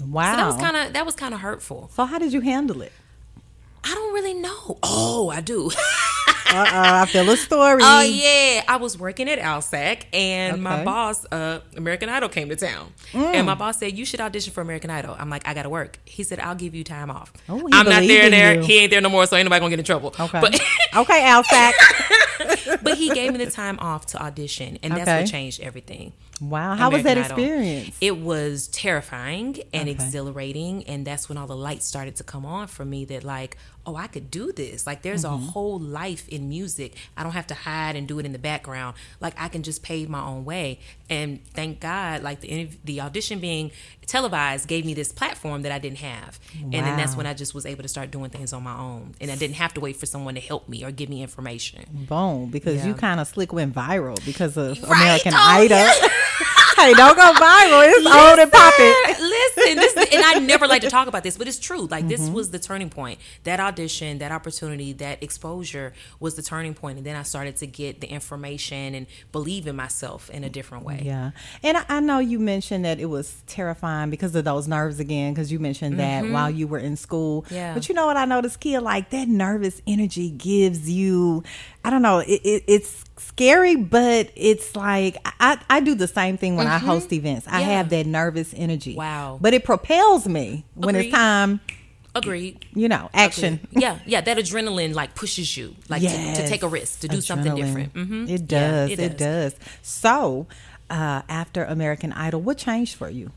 wow 0.06 0.30
So 0.30 0.36
that 0.36 0.46
was 0.46 0.56
kind 0.56 0.76
of 0.76 0.92
that 0.94 1.04
was 1.04 1.14
kind 1.16 1.34
of 1.34 1.40
hurtful. 1.40 1.90
so 1.94 2.04
how 2.04 2.18
did 2.18 2.32
you 2.32 2.40
handle 2.40 2.80
it 2.82 2.92
I 3.84 3.94
don't 3.94 4.14
really 4.14 4.34
know. 4.34 4.78
Oh, 4.82 5.30
I 5.30 5.40
do. 5.40 5.70
Uh-uh, 6.54 6.66
I 7.02 7.06
feel 7.06 7.28
a 7.30 7.36
story. 7.36 7.80
oh 7.82 8.02
yeah, 8.02 8.62
I 8.68 8.76
was 8.76 8.98
working 8.98 9.26
at 9.30 9.38
ALSAC, 9.38 10.02
and 10.12 10.62
my 10.62 10.84
boss, 10.84 11.24
uh, 11.32 11.60
American 11.78 12.10
Idol, 12.10 12.28
came 12.28 12.50
to 12.50 12.56
town, 12.56 12.92
and 13.14 13.46
my 13.46 13.54
boss 13.54 13.78
said 13.78 13.96
you 13.96 14.04
should 14.04 14.20
audition 14.20 14.52
for 14.52 14.60
American 14.60 14.90
Idol. 14.90 15.16
I'm 15.18 15.30
like, 15.30 15.48
I 15.48 15.54
gotta 15.54 15.70
work. 15.70 15.98
He 16.04 16.22
said 16.24 16.40
I'll 16.40 16.54
give 16.54 16.74
you 16.74 16.84
time 16.84 17.10
off. 17.10 17.32
Oh, 17.48 17.66
I'm 17.72 17.86
not 17.86 18.02
there 18.02 18.28
there. 18.28 18.56
you. 18.56 18.62
He 18.64 18.80
ain't 18.80 18.90
there 18.90 19.00
no 19.00 19.08
more, 19.08 19.26
so 19.26 19.36
ain't 19.36 19.46
nobody 19.46 19.60
gonna 19.60 19.70
get 19.70 19.78
in 19.78 19.84
trouble. 19.86 20.14
Okay. 20.20 20.40
but 20.42 20.54
okay, 20.96 21.22
ALSAC. 21.22 21.72
but 22.82 22.94
he 22.98 23.10
gave 23.10 23.32
me 23.32 23.38
the 23.44 23.50
time 23.50 23.78
off 23.80 24.06
to 24.06 24.22
audition, 24.22 24.78
and 24.82 24.92
that's 24.96 25.08
Okay. 25.08 25.20
what 25.22 25.30
changed 25.30 25.60
everything. 25.60 26.12
Wow. 26.40 26.74
How 26.74 26.90
was 26.90 27.04
that 27.04 27.16
American 27.18 27.32
Idol. 27.44 27.44
experience? 27.54 27.96
It 28.00 28.16
was 28.18 28.66
terrifying 28.68 29.60
and 29.72 29.88
Okay. 29.88 29.90
exhilarating, 29.92 30.84
and 30.84 31.06
that's 31.06 31.28
when 31.28 31.38
all 31.38 31.46
the 31.46 31.56
lights 31.56 31.86
started 31.86 32.16
to 32.16 32.24
come 32.24 32.44
on 32.44 32.66
for 32.66 32.84
me. 32.84 33.04
That 33.04 33.22
like, 33.22 33.56
oh, 33.86 33.94
I 33.96 34.06
could 34.08 34.28
do 34.30 34.50
this. 34.52 34.86
Like 34.86 35.02
there's 35.02 35.24
Mm-hmm. 35.24 35.34
a 35.48 35.50
whole 35.52 35.78
life 35.78 36.28
in 36.28 36.48
music. 36.48 36.96
I 37.16 37.22
don't 37.22 37.32
have 37.32 37.46
to 37.48 37.54
hide 37.54 37.94
and 37.96 38.08
do 38.08 38.18
it 38.18 38.26
in 38.26 38.32
the 38.32 38.38
background. 38.40 38.96
Like 39.20 39.34
I 39.38 39.48
can 39.48 39.62
just 39.62 39.82
pave 39.84 40.08
my 40.08 40.20
own 40.22 40.44
way. 40.44 40.80
And 41.08 41.44
thank 41.58 41.78
God, 41.80 42.22
like 42.22 42.40
the 42.40 42.68
the 42.84 43.00
audition 43.00 43.38
being 43.38 43.70
televised 44.06 44.66
gave 44.68 44.84
me 44.84 44.94
this 44.94 45.12
platform 45.12 45.62
that 45.62 45.72
I 45.72 45.78
didn't 45.78 45.98
have. 45.98 46.40
And 46.60 46.72
then 46.86 46.96
that's 46.96 47.16
when 47.16 47.26
I 47.26 47.34
just 47.34 47.54
was 47.54 47.64
able 47.66 47.82
to 47.82 47.88
start 47.88 48.10
doing 48.10 48.30
things 48.30 48.52
on 48.52 48.62
my 48.64 48.76
own. 48.76 49.14
And 49.20 49.30
I 49.30 49.36
didn't 49.36 49.56
have 49.56 49.72
to 49.74 49.80
wait 49.80 49.96
for 49.96 50.06
someone 50.06 50.34
to 50.34 50.40
help 50.40 50.68
me 50.68 50.84
or 50.84 50.90
give 50.90 51.08
me 51.08 51.22
information. 51.22 51.84
Boom, 52.08 52.31
because 52.50 52.84
you 52.86 52.94
kind 52.94 53.20
of 53.20 53.28
slick 53.28 53.52
went 53.52 53.74
viral 53.74 54.22
because 54.24 54.56
of 54.56 54.82
Right? 54.82 55.00
American 55.02 55.34
Oh, 55.34 55.38
Idol. 55.40 55.76
yeah. 55.78 55.92
hey, 56.76 56.94
don't 56.94 57.16
go 57.16 57.32
viral. 57.34 57.84
It's 57.88 58.06
old 58.06 58.38
and 58.38 58.50
popping. 58.50 58.94
Listen, 59.22 59.76
this, 59.76 59.96
and 60.14 60.24
I 60.24 60.38
never 60.40 60.66
like 60.66 60.82
to 60.82 60.90
talk 60.90 61.06
about 61.06 61.22
this, 61.22 61.36
but 61.38 61.46
it's 61.46 61.58
true. 61.58 61.86
Like 61.86 62.08
this 62.08 62.22
Mm-hmm. 62.22 62.32
was 62.34 62.50
the 62.50 62.58
turning 62.58 62.90
point. 62.90 63.18
That 63.44 63.60
audition, 63.60 64.18
that 64.18 64.32
opportunity, 64.32 64.92
that 64.94 65.22
exposure 65.22 65.92
was 66.20 66.34
the 66.34 66.42
turning 66.42 66.74
point, 66.74 66.98
and 66.98 67.06
then 67.06 67.14
I 67.16 67.22
started 67.22 67.56
to 67.56 67.66
get 67.66 68.00
the 68.00 68.08
information 68.08 68.94
and 68.94 69.06
believe 69.32 69.66
in 69.66 69.76
myself 69.76 70.30
in 70.30 70.44
a 70.44 70.48
different 70.50 70.84
way. 70.84 71.02
Yeah. 71.04 71.30
And 71.62 71.76
I, 71.78 71.84
I 71.88 72.00
know 72.00 72.18
you 72.18 72.38
mentioned 72.38 72.84
that 72.84 72.98
it 73.00 73.06
was 73.06 73.42
terrifying 73.46 74.10
because 74.10 74.34
of 74.34 74.44
those 74.44 74.66
nerves 74.68 74.98
again, 75.00 75.34
because 75.34 75.52
you 75.52 75.58
mentioned 75.58 75.98
that 76.00 76.24
while 76.30 76.50
you 76.50 76.66
were 76.66 76.78
in 76.78 76.96
school. 76.96 77.42
Mm-hmm. 77.42 77.54
Yeah. 77.54 77.74
But 77.74 77.88
you 77.88 77.94
know 77.94 78.06
what 78.06 78.16
I 78.16 78.24
noticed, 78.24 78.60
Keia? 78.60 78.82
Like 78.82 79.10
that 79.10 79.28
nervous 79.28 79.80
energy 79.86 80.30
gives 80.30 80.88
you, 80.90 81.42
I 81.84 81.90
don't 81.90 82.02
know, 82.02 82.18
it, 82.20 82.40
it, 82.44 82.64
it's 82.68 83.04
scary, 83.18 83.76
but 83.76 84.30
it's 84.36 84.76
like, 84.76 85.16
I, 85.40 85.58
I 85.68 85.80
do 85.80 85.94
the 85.94 86.06
same 86.06 86.36
thing 86.36 86.56
when 86.56 86.66
I 86.68 86.78
host 86.78 87.12
events. 87.12 87.46
I 87.48 87.50
Mm-hmm. 87.50 87.60
Yeah. 87.60 87.76
have 87.78 87.88
that 87.90 88.06
nervous 88.06 88.54
energy. 88.56 88.94
Wow. 88.94 89.38
But 89.40 89.52
it 89.54 89.64
propels 89.64 90.28
me 90.28 90.64
when 90.74 90.94
it's 90.94 91.10
time, 91.10 91.60
Agreed. 92.14 92.64
you 92.74 92.88
know, 92.88 93.10
action. 93.14 93.66
Yeah, 93.72 93.98
yeah. 94.06 94.20
That 94.20 94.36
adrenaline 94.36 94.94
like 94.94 95.14
pushes 95.14 95.56
you, 95.56 95.74
like 95.88 96.02
to, 96.02 96.08
to 96.34 96.48
take 96.48 96.62
a 96.62 96.68
risk, 96.68 97.00
to 97.00 97.08
do 97.08 97.20
something 97.20 97.52
Adrenaline. 97.52 97.56
different. 97.66 97.92
hmm 97.94 98.24
It 98.28 98.40
Yeah, 98.52 98.86
does. 98.86 98.90
it, 98.98 99.18
does. 99.18 99.56
So, 99.82 100.46
uh, 100.90 101.22
after 101.28 101.64
American 101.64 102.12
Idol, 102.12 102.42
what 102.42 102.58
changed 102.58 102.94
for 102.96 103.08
you? 103.10 103.30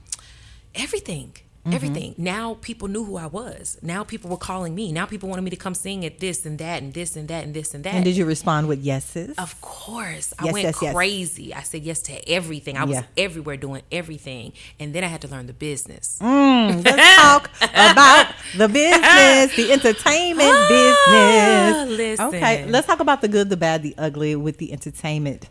everything 0.78 1.32
Mm-hmm. 1.66 1.74
everything 1.76 2.14
now 2.20 2.58
people 2.62 2.88
knew 2.88 3.04
who 3.04 3.18
i 3.18 3.26
was 3.26 3.80
now 3.82 4.04
people 4.04 4.30
were 4.30 4.38
calling 4.38 4.76
me 4.76 4.92
now 4.92 5.08
people 5.08 5.28
wanted 5.30 5.42
me 5.42 5.50
to 5.50 5.56
come 5.56 5.74
sing 5.74 6.06
at 6.06 6.20
this 6.20 6.46
and 6.46 6.60
that 6.60 6.84
and 6.84 6.94
this 6.94 7.16
and 7.16 7.28
that 7.30 7.44
and 7.44 7.56
this 7.56 7.74
and 7.74 7.84
that 7.84 7.96
And 7.96 8.06
did 8.06 8.16
you 8.16 8.26
respond 8.26 8.68
with 8.68 8.82
yeses? 8.84 9.36
Of 9.40 9.60
course. 9.62 10.32
I 10.38 10.44
went 10.52 10.58
yes, 10.66 10.78
yes. 10.80 10.94
crazy. 10.94 11.56
I 11.56 11.64
said 11.64 11.82
yes 11.84 12.00
to 12.04 12.30
everything. 12.30 12.78
I 12.78 12.84
was 12.84 12.98
Yeah. 12.98 13.04
everywhere 13.26 13.58
doing 13.58 13.82
everything. 13.92 14.54
And 14.80 14.94
then 14.94 15.04
I 15.04 15.08
had 15.08 15.22
to 15.22 15.28
learn 15.28 15.48
the 15.48 15.54
business. 15.54 16.20
Mm. 16.22 16.86
Let's 16.86 17.16
talk 17.22 17.50
about 17.62 18.28
the 18.56 18.68
business, 18.68 19.56
the 19.56 19.72
entertainment 19.72 20.54
Ah, 20.54 21.86
business. 21.88 21.98
listen. 21.98 22.26
Okay, 22.28 22.66
let's 22.68 22.86
talk 22.86 23.00
about 23.00 23.22
the 23.22 23.28
good, 23.28 23.50
the 23.50 23.58
bad, 23.58 23.82
the 23.82 23.96
ugly 23.98 24.36
with 24.36 24.58
the 24.60 24.72
entertainment 24.72 25.50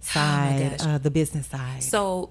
side, 0.00 0.76
gosh. 0.78 0.86
uh, 0.86 0.98
the 0.98 1.10
business 1.10 1.46
side. 1.46 1.82
So, 1.82 2.30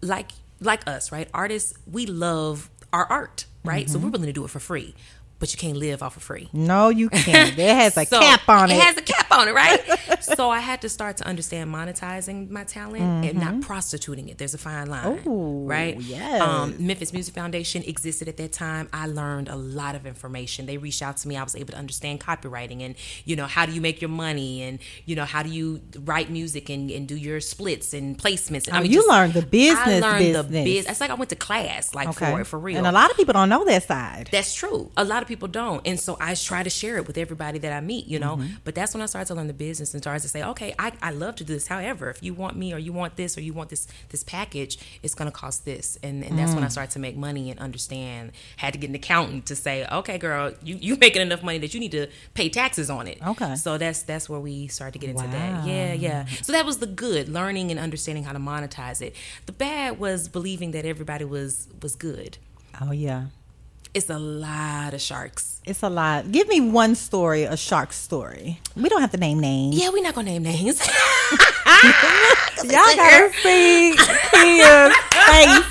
like 0.00 0.30
like 0.60 0.86
us, 0.88 1.12
right? 1.12 1.28
Artists, 1.32 1.74
we 1.90 2.06
love 2.06 2.70
our 2.92 3.04
art, 3.04 3.46
right? 3.64 3.86
Mm-hmm. 3.86 3.92
So 3.92 3.98
we're 3.98 4.10
willing 4.10 4.26
to 4.26 4.32
do 4.32 4.44
it 4.44 4.50
for 4.50 4.60
free. 4.60 4.94
But 5.40 5.52
you 5.52 5.58
can't 5.58 5.76
live 5.76 6.02
off 6.02 6.16
of 6.16 6.22
free. 6.24 6.48
no, 6.52 6.88
you 6.88 7.08
can't. 7.26 7.56
It 7.56 7.74
has 7.76 7.96
a 7.96 8.04
So, 8.06 8.18
cap 8.20 8.48
on 8.48 8.70
it. 8.70 8.74
It 8.74 8.80
has 8.82 8.96
a 8.96 9.02
cap 9.02 9.30
on 9.30 9.46
it, 9.46 9.54
right? 9.54 9.80
so 10.20 10.50
I 10.50 10.58
had 10.58 10.80
to 10.82 10.88
start 10.88 11.16
to 11.18 11.26
understand 11.26 11.72
monetizing 11.72 12.50
my 12.50 12.64
talent 12.64 13.24
and 13.24 13.38
not 13.38 13.60
prostituting 13.60 14.28
it. 14.28 14.38
There's 14.38 14.54
a 14.54 14.58
fine 14.58 14.88
line, 14.88 15.18
Mm-hmm. 15.18 15.28
Ooh, 15.30 15.66
right? 15.66 16.00
yes. 16.00 16.40
Um, 16.42 16.74
Memphis 16.84 17.12
Music 17.12 17.34
Foundation 17.34 17.82
existed 17.84 18.26
at 18.28 18.36
that 18.38 18.52
time. 18.52 18.88
I 18.92 19.06
learned 19.06 19.48
a 19.48 19.54
lot 19.56 19.94
of 19.94 20.06
information. 20.06 20.66
They 20.66 20.76
reached 20.76 21.02
out 21.02 21.18
to 21.18 21.28
me. 21.28 21.36
I 21.36 21.42
was 21.44 21.54
able 21.54 21.70
to 21.72 21.78
understand 21.78 22.20
copywriting 22.20 22.82
and 22.82 22.96
you 23.24 23.36
know 23.36 23.46
how 23.46 23.64
do 23.64 23.72
you 23.72 23.80
make 23.80 24.00
your 24.02 24.08
money 24.10 24.62
and 24.62 24.80
you 25.06 25.14
know 25.14 25.24
how 25.24 25.42
do 25.44 25.50
you 25.50 25.80
write 26.00 26.30
music 26.30 26.68
and, 26.68 26.90
and 26.90 27.06
do 27.06 27.14
your 27.16 27.40
splits 27.40 27.94
and 27.94 28.18
placements. 28.18 28.66
And, 28.66 28.76
Oh, 28.78 28.82
you 28.82 29.08
learned 29.08 29.34
the 29.34 29.42
business 29.42 30.02
I 30.02 30.18
learned 30.18 30.34
the 30.34 30.42
business. 30.42 30.86
It's 30.90 31.00
like 31.00 31.10
I 31.10 31.14
went 31.14 31.30
to 31.30 31.36
class, 31.36 31.94
like 31.94 32.12
for 32.12 32.40
it 32.40 32.44
for 32.46 32.58
real. 32.58 32.78
And 32.78 32.86
a 32.88 32.92
lot 32.92 33.10
of 33.10 33.16
people 33.16 33.34
don't 33.34 33.48
know 33.48 33.64
that 33.64 33.84
side. 33.84 34.28
That's 34.32 34.52
true. 34.54 34.90
A 34.96 35.04
lot 35.04 35.22
of 35.22 35.27
people 35.28 35.46
don't. 35.48 35.86
And 35.86 36.00
so 36.00 36.16
I 36.20 36.34
try 36.34 36.62
to 36.62 36.70
share 36.70 36.96
it 36.96 37.06
with 37.06 37.16
everybody 37.18 37.58
that 37.60 37.72
I 37.72 37.80
meet, 37.80 38.06
you 38.06 38.18
know. 38.18 38.36
Mm-hmm. 38.38 38.54
But 38.64 38.74
that's 38.74 38.94
when 38.94 39.02
I 39.02 39.06
started 39.06 39.26
to 39.28 39.34
learn 39.34 39.46
the 39.46 39.52
business 39.52 39.94
and 39.94 40.02
started 40.02 40.22
to 40.22 40.28
say, 40.28 40.42
okay, 40.42 40.74
I, 40.78 40.92
I 41.02 41.10
love 41.12 41.36
to 41.36 41.44
do 41.44 41.52
this. 41.54 41.68
However, 41.68 42.10
if 42.10 42.22
you 42.22 42.34
want 42.34 42.56
me 42.56 42.72
or 42.74 42.78
you 42.78 42.92
want 42.92 43.16
this 43.16 43.36
or 43.38 43.42
you 43.42 43.52
want 43.52 43.68
this 43.70 43.86
this 44.08 44.24
package, 44.24 44.78
it's 45.02 45.14
gonna 45.14 45.30
cost 45.30 45.64
this. 45.64 45.98
And 46.02 46.24
and 46.24 46.38
that's 46.38 46.52
when 46.54 46.62
Mm. 46.62 46.66
I 46.66 46.68
started 46.70 46.90
to 46.92 46.98
make 46.98 47.16
money 47.16 47.50
and 47.50 47.60
understand. 47.60 48.32
Had 48.56 48.72
to 48.72 48.78
get 48.78 48.88
an 48.90 48.96
accountant 48.96 49.46
to 49.46 49.54
say, 49.56 49.86
okay, 49.92 50.18
girl, 50.18 50.52
you 50.62 50.76
you 50.80 50.96
making 51.00 51.22
enough 51.22 51.42
money 51.42 51.58
that 51.58 51.74
you 51.74 51.80
need 51.80 51.92
to 51.92 52.08
pay 52.34 52.48
taxes 52.48 52.88
on 52.90 53.06
it. 53.06 53.18
Okay. 53.24 53.54
So 53.56 53.78
that's 53.78 54.02
that's 54.02 54.28
where 54.28 54.40
we 54.40 54.66
started 54.68 54.92
to 54.92 54.98
get 54.98 55.10
into 55.10 55.24
Wow. 55.24 55.30
that. 55.32 55.66
Yeah, 55.66 55.92
yeah. 55.92 56.24
So 56.42 56.52
that 56.52 56.64
was 56.66 56.78
the 56.78 56.86
good, 56.86 57.28
learning 57.28 57.70
and 57.70 57.78
understanding 57.78 58.24
how 58.24 58.32
to 58.32 58.38
monetize 58.38 59.02
it. 59.02 59.14
The 59.46 59.52
bad 59.52 59.98
was 59.98 60.28
believing 60.28 60.70
that 60.72 60.84
everybody 60.84 61.24
was 61.24 61.68
was 61.82 61.94
good. 61.94 62.38
Oh 62.80 62.92
yeah. 62.92 63.26
It's 63.94 64.10
a 64.10 64.18
lot 64.18 64.94
of 64.94 65.00
sharks. 65.00 65.60
It's 65.64 65.82
a 65.82 65.88
lot. 65.88 66.30
Give 66.30 66.46
me 66.48 66.60
one 66.60 66.94
story, 66.94 67.44
a 67.44 67.56
shark 67.56 67.92
story. 67.92 68.60
We 68.76 68.88
don't 68.88 69.00
have 69.00 69.10
to 69.12 69.16
name 69.16 69.40
names. 69.40 69.80
Yeah, 69.80 69.90
we're 69.90 70.02
not 70.02 70.14
gonna 70.14 70.30
name 70.30 70.42
names. 70.42 70.78
Y'all 72.64 72.94
gotta 72.96 73.32
see 73.42 73.94
Keia's 73.96 74.94
face. 75.24 75.64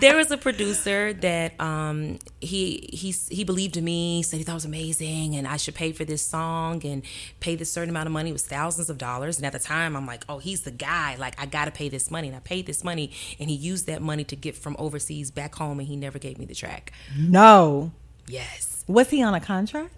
there 0.00 0.16
was 0.16 0.30
a 0.30 0.35
producer 0.46 1.12
that 1.12 1.60
um, 1.60 2.18
he 2.40 2.88
he 2.92 3.10
he 3.28 3.42
believed 3.42 3.76
in 3.76 3.82
me, 3.84 4.22
said 4.22 4.36
he 4.38 4.44
thought 4.44 4.52
it 4.52 4.54
was 4.54 4.64
amazing, 4.64 5.34
and 5.34 5.46
I 5.48 5.56
should 5.56 5.74
pay 5.74 5.90
for 5.90 6.04
this 6.04 6.24
song 6.24 6.84
and 6.86 7.02
pay 7.40 7.56
this 7.56 7.72
certain 7.72 7.90
amount 7.90 8.06
of 8.06 8.12
money. 8.12 8.30
It 8.30 8.32
was 8.32 8.46
thousands 8.46 8.88
of 8.88 8.96
dollars, 8.96 9.38
and 9.38 9.44
at 9.46 9.52
the 9.52 9.58
time, 9.58 9.96
I'm 9.96 10.06
like, 10.06 10.22
oh, 10.28 10.38
he's 10.38 10.60
the 10.60 10.70
guy. 10.70 11.16
Like, 11.16 11.34
I 11.40 11.46
gotta 11.46 11.72
pay 11.72 11.88
this 11.88 12.12
money, 12.12 12.28
and 12.28 12.36
I 12.36 12.40
paid 12.40 12.66
this 12.66 12.84
money, 12.84 13.10
and 13.40 13.50
he 13.50 13.56
used 13.56 13.86
that 13.88 14.00
money 14.02 14.22
to 14.22 14.36
get 14.36 14.54
from 14.56 14.76
overseas 14.78 15.32
back 15.32 15.56
home, 15.56 15.80
and 15.80 15.88
he 15.88 15.96
never 15.96 16.20
gave 16.20 16.38
me 16.38 16.44
the 16.46 16.54
track. 16.54 16.92
No. 17.18 17.90
Yes, 18.28 18.84
Was 18.86 19.10
he 19.10 19.22
on 19.24 19.34
a 19.34 19.40
contract? 19.40 19.94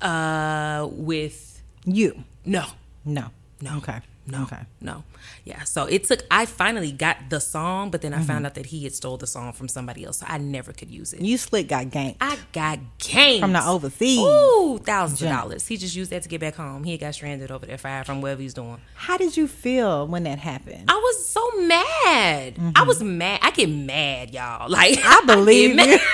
uh, 0.00 0.88
with 0.90 1.62
You. 1.84 2.24
no, 2.46 2.64
No. 3.04 3.26
No. 3.60 3.76
Okay. 3.78 4.00
No. 4.26 4.44
Okay. 4.44 4.60
No. 4.80 5.04
Yeah. 5.44 5.64
So 5.64 5.84
it 5.84 6.04
took 6.04 6.20
I 6.30 6.46
finally 6.46 6.92
got 6.92 7.28
the 7.28 7.40
song, 7.40 7.90
but 7.90 8.00
then 8.02 8.12
Mm-hmm. 8.12 8.22
I 8.22 8.24
found 8.26 8.46
out 8.46 8.54
that 8.54 8.66
he 8.66 8.84
had 8.84 8.94
stole 8.94 9.16
the 9.16 9.26
song 9.26 9.52
from 9.52 9.68
somebody 9.68 10.04
else. 10.04 10.18
So 10.18 10.26
I 10.28 10.38
never 10.38 10.72
could 10.72 10.90
use 10.90 11.12
it. 11.12 11.20
You 11.20 11.36
slick 11.36 11.68
got 11.68 11.86
ganked 11.86 12.16
I 12.20 12.38
got 12.52 12.78
games. 12.98 13.40
from 13.40 13.52
the 13.52 13.66
overseas. 13.66 14.18
Ooh, 14.20 14.78
thousands 14.84 15.20
Jump. 15.20 15.32
of 15.32 15.40
dollars. 15.42 15.66
He 15.66 15.76
just 15.76 15.94
used 15.96 16.10
that 16.10 16.22
to 16.22 16.28
get 16.28 16.40
back 16.40 16.54
home. 16.54 16.84
He 16.84 16.96
got 16.96 17.14
stranded 17.14 17.50
over 17.50 17.66
there, 17.66 17.76
fired 17.78 18.06
from 18.06 18.20
wherever 18.20 18.40
he's 18.40 18.54
doing. 18.54 18.80
How 18.94 19.16
did 19.16 19.36
you 19.36 19.46
feel 19.48 20.06
when 20.06 20.22
that 20.24 20.38
happened? 20.38 20.84
I 20.88 20.94
was 20.94 21.26
so 21.28 21.50
mad. 21.62 22.54
I 22.76 22.84
was 22.86 23.02
mad. 23.02 23.40
I 23.42 23.50
get 23.50 23.68
mad, 23.68 24.30
y'all. 24.32 24.68
Like 24.74 24.98
Mm-hmm. 24.98 25.30
I 25.30 25.34
believe 25.34 25.70
you. 25.74 25.98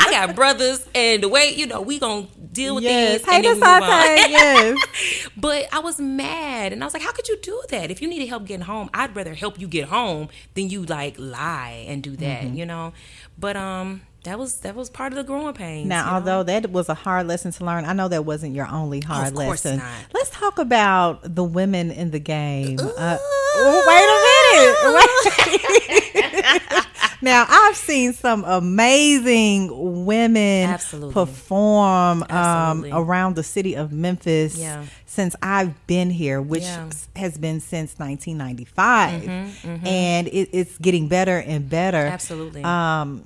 I 0.00 0.08
got 0.10 0.34
brothers, 0.34 0.86
and 0.94 1.22
the 1.22 1.28
way 1.28 1.52
you 1.54 1.66
know 1.66 1.80
we 1.80 1.98
gonna 1.98 2.26
deal 2.58 2.74
with 2.76 2.84
yes. 2.84 3.22
and 3.26 3.44
then 3.44 3.58
that's 3.60 3.80
move 3.80 3.88
on. 3.88 4.30
Yes. 4.30 5.28
But 5.36 5.60
I 5.72 5.78
was 5.78 5.98
mad, 6.00 6.72
and 6.72 6.82
I 6.82 6.86
was 6.88 6.94
like, 6.94 7.02
"How 7.08 7.12
could 7.12 7.28
you 7.28 7.38
do 7.40 7.56
that? 7.70 7.90
If 7.92 8.02
you 8.02 8.08
needed 8.08 8.28
help 8.28 8.44
getting 8.44 8.66
home, 8.66 8.90
I'd 8.92 9.14
rather 9.14 9.34
help 9.34 9.54
you 9.60 9.68
get 9.68 9.86
home 9.88 10.28
than 10.54 10.68
you 10.68 10.80
like 10.84 11.14
lie 11.18 11.84
and 11.90 12.02
do 12.02 12.12
that, 12.16 12.42
Mm-hmm. 12.42 12.56
you 12.58 12.66
know." 12.66 12.92
But 13.38 13.56
um, 13.56 14.02
that 14.24 14.36
was 14.38 14.50
that 14.60 14.74
was 14.74 14.90
part 14.90 15.12
of 15.12 15.16
the 15.16 15.22
growing 15.24 15.54
pains. 15.54 15.88
Now, 15.88 16.04
know? 16.06 16.12
although 16.14 16.42
that 16.42 16.70
was 16.72 16.88
a 16.88 16.94
hard 16.94 17.28
lesson 17.28 17.52
to 17.52 17.64
learn, 17.64 17.84
I 17.84 17.92
know 17.92 18.08
that 18.08 18.24
wasn't 18.24 18.54
your 18.54 18.66
only 18.66 19.00
hard 19.00 19.28
of 19.28 19.34
lesson. 19.34 19.78
not. 19.78 20.06
Let's 20.12 20.30
talk 20.30 20.58
about 20.58 21.34
the 21.36 21.44
women 21.44 21.90
in 21.92 22.10
the 22.10 22.18
game. 22.18 22.78
Uh, 22.80 23.16
oh, 23.20 23.84
wait 23.88 24.04
a 24.04 24.18
minute. 25.86 25.94
Wait. 27.20 27.30
now, 27.30 27.46
I've 27.48 27.76
seen 27.76 28.12
some 28.12 28.44
amazing 28.44 30.04
women 30.06 30.70
Absolutely. 30.70 31.14
perform 31.14 32.22
um, 32.22 32.26
Absolutely. 32.30 32.90
around 32.92 33.36
the 33.36 33.42
city 33.42 33.74
of 33.74 33.92
Memphis 33.92 34.56
Yeah. 34.56 34.84
since 35.06 35.34
I've 35.42 35.86
been 35.86 36.10
here, 36.10 36.40
which 36.40 36.62
Yeah. 36.62 36.88
has 37.16 37.36
been 37.38 37.60
since 37.60 37.98
1995. 37.98 39.28
And 39.84 40.28
it, 40.28 40.48
it's 40.52 40.78
getting 40.78 41.08
better 41.08 41.38
and 41.38 41.68
better. 41.68 41.98
Mm-hmm, 41.98 42.12
Absolutely. 42.14 42.62
Um, 42.64 43.24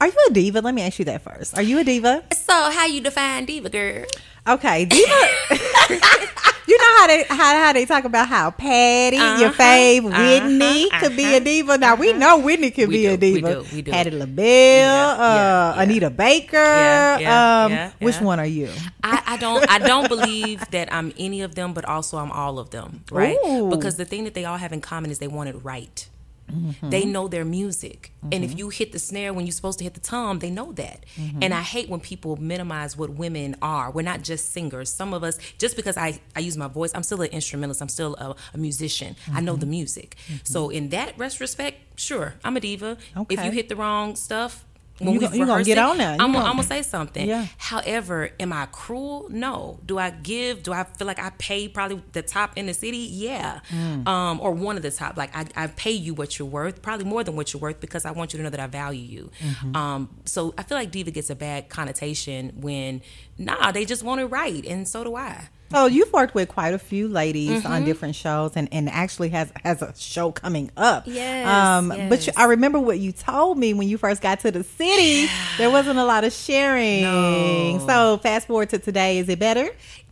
are 0.00 0.08
you 0.08 0.26
a 0.28 0.32
diva? 0.32 0.60
Let 0.60 0.74
me 0.74 0.82
ask 0.82 0.98
you 0.98 1.04
that 1.06 1.22
first. 1.22 1.56
Are 1.56 1.62
you 1.62 1.78
a 1.78 1.84
diva? 1.84 2.24
so 2.34 2.52
how 2.70 2.86
you 2.86 3.00
define 3.00 3.44
diva, 3.44 3.70
girl? 3.70 4.04
Okay, 4.48 4.84
diva. 4.86 5.20
you 6.66 6.78
know 6.78 6.92
how 6.98 7.06
they 7.06 7.22
how, 7.30 7.56
how 7.62 7.72
they 7.72 7.86
talk 7.86 8.04
about 8.04 8.26
how 8.26 8.50
Patti, 8.50 9.16
your 9.16 9.24
Uh-huh, 9.24 9.52
fave, 9.54 10.04
uh-huh, 10.06 10.18
Whitney 10.18 10.90
could 10.98 11.16
be 11.16 11.34
a 11.34 11.40
diva. 11.40 11.78
Now 11.78 11.94
we 11.94 12.12
know 12.12 12.38
Whitney 12.38 12.70
could 12.72 12.88
We 12.88 12.96
be 12.96 13.06
a 13.06 13.16
do, 13.16 13.32
we 13.34 13.40
diva. 13.40 13.54
do, 13.54 13.66
we 13.72 13.82
do. 13.82 13.90
Patti 13.92 14.10
LaBelle, 14.10 14.42
Yeah, 14.42 15.10
uh, 15.14 15.34
yeah. 15.76 15.82
Anita 15.82 16.10
Baker. 16.10 16.56
Yeah, 16.56 17.18
yeah, 17.18 17.90
um, 17.90 17.92
Which 18.00 18.20
one 18.20 18.40
are 18.40 18.46
you? 18.46 18.68
I, 19.04 19.22
I 19.26 19.36
don't 19.36 19.62
I 19.70 19.78
don't 19.78 20.08
believe 20.08 20.68
that 20.72 20.92
I'm 20.92 21.12
any 21.18 21.42
of 21.42 21.54
them, 21.54 21.72
but 21.72 21.84
also 21.84 22.18
I'm 22.18 22.32
all 22.32 22.58
of 22.58 22.70
them, 22.70 23.04
right? 23.12 23.36
Ooh. 23.46 23.70
Because 23.70 23.96
the 23.96 24.04
thing 24.04 24.24
that 24.24 24.34
they 24.34 24.44
all 24.44 24.58
have 24.58 24.72
in 24.72 24.80
common 24.80 25.10
is 25.12 25.18
they 25.20 25.28
want 25.28 25.50
it 25.50 25.56
right. 25.62 26.08
Mm-hmm. 26.52 26.90
They 26.90 27.04
know 27.04 27.28
their 27.28 27.44
music. 27.44 28.12
And 28.30 28.44
if 28.44 28.56
you 28.58 28.68
hit 28.68 28.92
the 28.92 28.98
snare 28.98 29.32
when 29.32 29.46
you're 29.46 29.52
supposed 29.52 29.78
to 29.78 29.84
hit 29.84 29.94
the 29.94 30.00
tom, 30.00 30.38
they 30.40 30.50
know 30.50 30.72
that. 30.72 31.06
Mm-hmm. 31.16 31.42
And 31.42 31.52
I 31.54 31.60
hate 31.62 31.88
when 31.88 32.00
people 32.00 32.36
minimize 32.36 32.96
what 32.96 33.10
women 33.10 33.56
are. 33.62 33.90
We're 33.90 34.02
not 34.02 34.22
just 34.22 34.52
singers. 34.52 34.92
Some 34.92 35.12
of 35.14 35.24
us, 35.24 35.38
just 35.58 35.76
because 35.76 35.96
I, 35.96 36.20
I 36.36 36.40
use 36.40 36.56
my 36.56 36.68
voice, 36.68 36.92
I'm 36.94 37.02
still 37.02 37.20
an 37.22 37.30
instrumentalist, 37.30 37.80
I'm 37.80 37.88
still 37.88 38.14
a, 38.16 38.36
a 38.54 38.58
musician. 38.58 39.16
I 39.32 39.40
know 39.40 39.52
Mm-hmm. 39.52 39.60
the 39.60 39.66
music. 39.66 40.16
So, 40.44 40.70
in 40.70 40.88
that 40.90 41.18
respect, 41.18 42.00
sure, 42.00 42.34
I'm 42.44 42.56
a 42.56 42.60
diva. 42.60 42.96
If 43.28 43.44
you 43.44 43.50
hit 43.50 43.68
the 43.68 43.76
wrong 43.76 44.16
stuff, 44.16 44.64
when 45.04 45.14
You 45.14 45.20
we 45.20 45.26
gon- 45.26 45.34
you 45.38 45.46
gonna 45.46 45.64
get 45.64 45.78
on. 45.78 45.98
You 45.98 46.04
I'm, 46.04 46.32
gonna- 46.32 46.44
gonna 46.44 46.62
say 46.62 46.82
something. 46.82 47.26
Yeah. 47.28 47.46
However, 47.58 48.30
am 48.40 48.52
I 48.52 48.66
cruel? 48.66 49.26
No. 49.30 49.78
Do 49.84 49.98
I 49.98 50.10
give? 50.10 50.62
Do 50.62 50.72
I 50.72 50.84
feel 50.84 51.06
like 51.06 51.18
I 51.18 51.30
pay 51.38 51.68
probably 51.68 52.02
the 52.12 52.22
top 52.22 52.56
in 52.56 52.66
the 52.66 52.74
city? 52.74 52.98
Yeah. 53.10 53.60
Mm. 53.70 54.06
Um, 54.06 54.40
or 54.40 54.52
one 54.52 54.76
of 54.76 54.82
the 54.82 54.90
top. 54.90 55.16
Like 55.16 55.34
I, 55.36 55.46
I 55.56 55.66
pay 55.68 55.90
you 55.92 56.14
what 56.14 56.38
you're 56.38 56.48
worth, 56.48 56.82
probably 56.82 57.04
more 57.04 57.24
than 57.24 57.36
what 57.36 57.52
you're 57.52 57.60
worth, 57.60 57.80
because 57.80 58.04
I 58.04 58.10
want 58.12 58.32
you 58.32 58.38
to 58.38 58.42
know 58.42 58.50
that 58.50 58.60
I 58.60 58.66
value 58.66 59.02
you. 59.02 59.30
Mm-hmm. 59.40 59.76
Um, 59.76 60.08
so 60.24 60.54
I 60.56 60.62
feel 60.62 60.78
like 60.78 60.90
diva 60.90 61.10
gets 61.10 61.30
a 61.30 61.34
bad 61.34 61.68
connotation 61.68 62.52
when 62.56 63.02
nah, 63.38 63.72
they 63.72 63.84
just 63.84 64.02
want 64.02 64.20
it 64.20 64.26
right, 64.26 64.64
and 64.66 64.86
so 64.88 65.04
do 65.04 65.16
I. 65.16 65.48
So 65.72 65.86
you've 65.86 66.12
worked 66.12 66.34
with 66.34 66.48
quite 66.48 66.74
a 66.74 66.78
few 66.78 67.08
ladies 67.08 67.50
Mm-hmm. 67.62 67.72
on 67.72 67.84
different 67.84 68.14
shows, 68.14 68.52
and, 68.56 68.68
and 68.72 68.88
actually 68.88 69.30
has 69.30 69.52
has 69.62 69.82
a 69.82 69.92
show 69.96 70.30
coming 70.32 70.70
up. 70.76 71.04
Yes, 71.06 72.08
But 72.08 72.26
you. 72.26 72.32
I 72.36 72.44
remember 72.44 72.78
what 72.78 72.98
you 72.98 73.12
told 73.12 73.58
me 73.58 73.74
when 73.74 73.88
you 73.88 73.98
first 73.98 74.22
got 74.22 74.40
to 74.40 74.50
the 74.50 74.62
city. 74.64 75.28
There 75.58 75.70
wasn't 75.70 75.98
a 75.98 76.04
lot 76.04 76.24
of 76.24 76.32
sharing. 76.32 77.02
No. 77.02 77.84
So 77.86 78.18
fast 78.18 78.46
forward 78.46 78.70
to 78.70 78.78
today. 78.78 79.18
Is 79.18 79.28
it 79.28 79.38
better? 79.38 79.68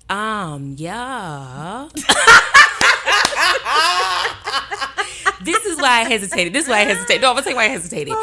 Um, 0.09 0.75
yeah. 0.79 1.89
this 5.43 5.65
is 5.65 5.79
why 5.79 6.01
I 6.01 6.05
hesitated. 6.09 6.53
This 6.53 6.65
is 6.65 6.69
why 6.71 6.81
I 6.81 6.85
hesitated. 6.85 7.23
No, 7.23 7.29
I'm 7.31 7.35
gonna 7.35 7.43
tell 7.45 7.53
you 7.53 7.57
why 7.57 7.65
I 7.65 7.69
hesitated. 7.69 8.15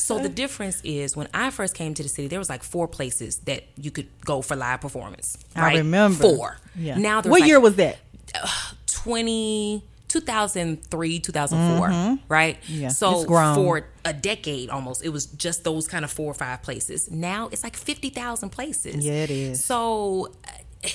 So 0.00 0.18
the 0.18 0.28
difference 0.28 0.80
is 0.84 1.16
when 1.16 1.28
I 1.34 1.50
first 1.50 1.74
came 1.74 1.94
to 1.94 2.02
the 2.02 2.08
city, 2.08 2.28
there 2.28 2.38
was 2.38 2.48
like 2.48 2.62
four 2.62 2.86
places 2.88 3.38
that 3.40 3.64
you 3.76 3.90
could 3.90 4.08
go 4.24 4.42
for 4.42 4.56
live 4.56 4.80
performance. 4.80 5.36
I 5.56 5.76
remember. 5.78 6.22
four. 6.22 6.58
Yeah. 6.76 6.96
Now 6.98 7.20
there's 7.20 7.30
what 7.30 7.40
like 7.40 7.48
year 7.48 7.60
was 7.60 7.76
that? 7.76 7.98
20 8.86 9.84
2003 10.08 11.20
2004 11.20 12.18
right 12.28 12.58
Mm-hmm. 12.62 12.80
Yeah, 12.82 12.88
so 12.88 13.24
for 13.54 13.86
a 14.04 14.12
decade 14.12 14.70
almost 14.70 15.04
it 15.04 15.10
was 15.10 15.26
just 15.26 15.64
those 15.64 15.86
kind 15.86 16.04
of 16.04 16.10
four 16.10 16.30
or 16.30 16.34
five 16.34 16.62
places 16.62 17.10
now 17.10 17.48
it's 17.52 17.62
like 17.62 17.76
50,000 17.76 18.48
places 18.50 19.04
Yeah, 19.04 19.12
it 19.24 19.30
is. 19.30 19.62
so 19.64 20.32
uh, 20.46 20.88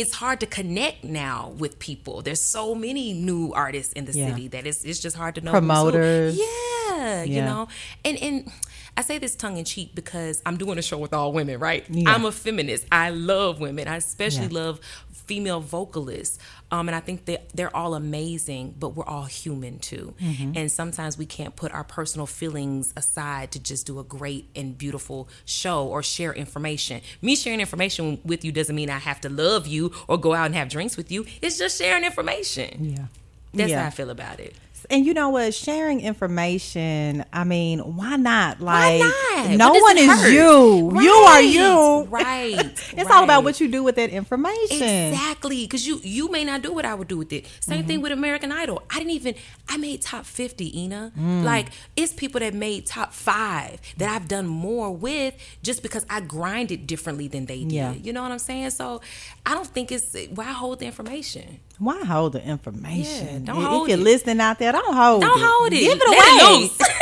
it's 0.00 0.12
hard 0.22 0.38
to 0.40 0.46
connect 0.58 0.98
now 1.04 1.54
with 1.62 1.78
people 1.78 2.14
there's 2.26 2.40
so 2.56 2.74
many 2.74 3.12
new 3.14 3.52
artists 3.54 3.92
in 3.98 4.04
the 4.04 4.12
Yeah. 4.12 4.28
city 4.28 4.46
that 4.48 4.66
it's, 4.66 4.84
it's 4.84 5.00
just 5.06 5.16
hard 5.16 5.34
to 5.36 5.40
know. 5.40 5.50
Promoters. 5.52 6.38
yeah, 6.38 7.22
you 7.24 7.40
know 7.42 7.66
and 8.04 8.16
and 8.26 8.52
I 8.98 9.02
say 9.02 9.18
this 9.18 9.34
tongue 9.36 9.58
in 9.58 9.64
cheek 9.66 9.94
because 9.94 10.40
I'm 10.46 10.56
doing 10.56 10.78
a 10.78 10.82
show 10.82 10.96
with 10.96 11.12
all 11.12 11.30
women, 11.38 11.60
right? 11.60 11.84
Yeah. 11.90 12.10
I'm 12.14 12.24
a 12.24 12.32
feminist. 12.32 12.86
I 12.90 13.10
love 13.10 13.60
women. 13.60 13.88
I 13.88 13.96
especially 13.96 14.46
Yeah. 14.46 14.60
love 14.62 14.80
female 15.12 15.60
vocalists. 15.60 16.38
Um, 16.70 16.88
and 16.88 16.96
I 16.96 17.00
think 17.00 17.26
that 17.26 17.48
they're 17.54 17.74
all 17.74 17.94
amazing, 17.94 18.74
but 18.78 18.90
we're 18.96 19.04
all 19.06 19.26
human 19.26 19.78
too. 19.78 20.14
Mm-hmm. 20.20 20.52
And 20.56 20.72
sometimes 20.72 21.16
we 21.16 21.24
can't 21.24 21.54
put 21.54 21.70
our 21.72 21.84
personal 21.84 22.26
feelings 22.26 22.92
aside 22.96 23.52
to 23.52 23.60
just 23.60 23.86
do 23.86 24.00
a 24.00 24.04
great 24.04 24.48
and 24.56 24.76
beautiful 24.76 25.28
show 25.44 25.86
or 25.86 26.02
share 26.02 26.32
information. 26.34 27.02
Me 27.22 27.36
sharing 27.36 27.60
information 27.60 28.18
with 28.24 28.44
you 28.44 28.50
doesn't 28.50 28.74
mean 28.74 28.90
I 28.90 28.98
have 28.98 29.20
to 29.20 29.28
love 29.28 29.68
you 29.68 29.92
or 30.08 30.18
go 30.18 30.34
out 30.34 30.46
and 30.46 30.54
have 30.56 30.68
drinks 30.68 30.96
with 30.96 31.12
you. 31.12 31.24
It's 31.40 31.56
just 31.56 31.78
sharing 31.78 32.02
information. 32.04 32.84
Yeah. 32.96 33.06
That's 33.54 33.70
Yeah. 33.70 33.82
how 33.82 33.86
I 33.86 33.90
feel 33.90 34.10
about 34.10 34.40
it. 34.40 34.54
And 34.90 35.04
you 35.04 35.14
know 35.14 35.30
what? 35.30 35.52
Sharing 35.54 36.00
information. 36.00 37.24
I 37.32 37.44
mean, 37.44 37.80
why 37.96 38.16
not? 38.16 38.60
Like, 38.60 39.00
not? 39.00 39.50
no 39.50 39.72
one 39.74 39.98
is 39.98 40.32
you. 40.32 41.00
You 41.00 41.10
are 41.12 41.42
you. 41.42 42.02
Right. 42.10 42.72
It's 42.96 43.10
all 43.10 43.24
about 43.24 43.44
what 43.44 43.60
you 43.60 43.68
do 43.68 43.82
with 43.82 43.96
that 43.96 44.10
information. 44.10 44.82
Exactly, 45.12 45.64
because 45.64 45.86
you 45.86 46.00
you 46.02 46.30
may 46.30 46.44
not 46.44 46.62
do 46.62 46.72
what 46.72 46.84
I 46.86 46.94
would 46.94 47.08
do 47.08 47.18
with 47.18 47.32
it. 47.32 47.46
Same 47.60 47.78
Mm-hmm. 47.80 47.88
thing 47.88 48.00
with 48.00 48.12
American 48.12 48.52
Idol. 48.52 48.82
I 48.90 48.98
didn't 48.98 49.10
even 49.12 49.34
I 49.68 49.76
made 49.76 50.00
top 50.02 50.24
fifty, 50.24 50.72
Ena. 50.82 51.12
Mm. 51.18 51.44
Like 51.44 51.66
it's 51.96 52.12
people 52.14 52.40
that 52.40 52.54
made 52.54 52.86
top 52.86 53.12
five 53.12 53.80
that 53.98 54.08
I've 54.08 54.28
done 54.28 54.46
more 54.46 54.90
with 54.94 55.34
just 55.62 55.82
because 55.82 56.06
I 56.08 56.20
grinded 56.20 56.86
differently 56.86 57.28
than 57.28 57.46
they 57.46 57.64
did. 57.64 57.72
Yeah. 57.72 57.92
You 57.92 58.12
know 58.14 58.22
what 58.22 58.32
I'm 58.32 58.38
saying? 58.38 58.70
So 58.70 59.00
I 59.44 59.54
don't 59.54 59.66
think 59.66 59.92
it's 59.92 60.16
why 60.34 60.44
hold 60.44 60.78
the 60.78 60.86
information. 60.86 61.60
Why 61.78 62.02
hold 62.04 62.32
the 62.32 62.42
information? 62.44 63.44
Yeah, 63.44 63.52
don't 63.52 63.62
if 63.62 63.68
hold 63.68 63.88
you're 63.88 63.98
it. 63.98 64.02
listening 64.02 64.40
out 64.40 64.58
there, 64.58 64.72
don't 64.72 64.94
hold 64.94 65.22
it. 65.22 65.26
Don't 65.26 65.40
hold 65.40 65.72
it. 65.72 65.80
Give 65.80 65.98
it 66.00 66.08
away. 66.08 66.70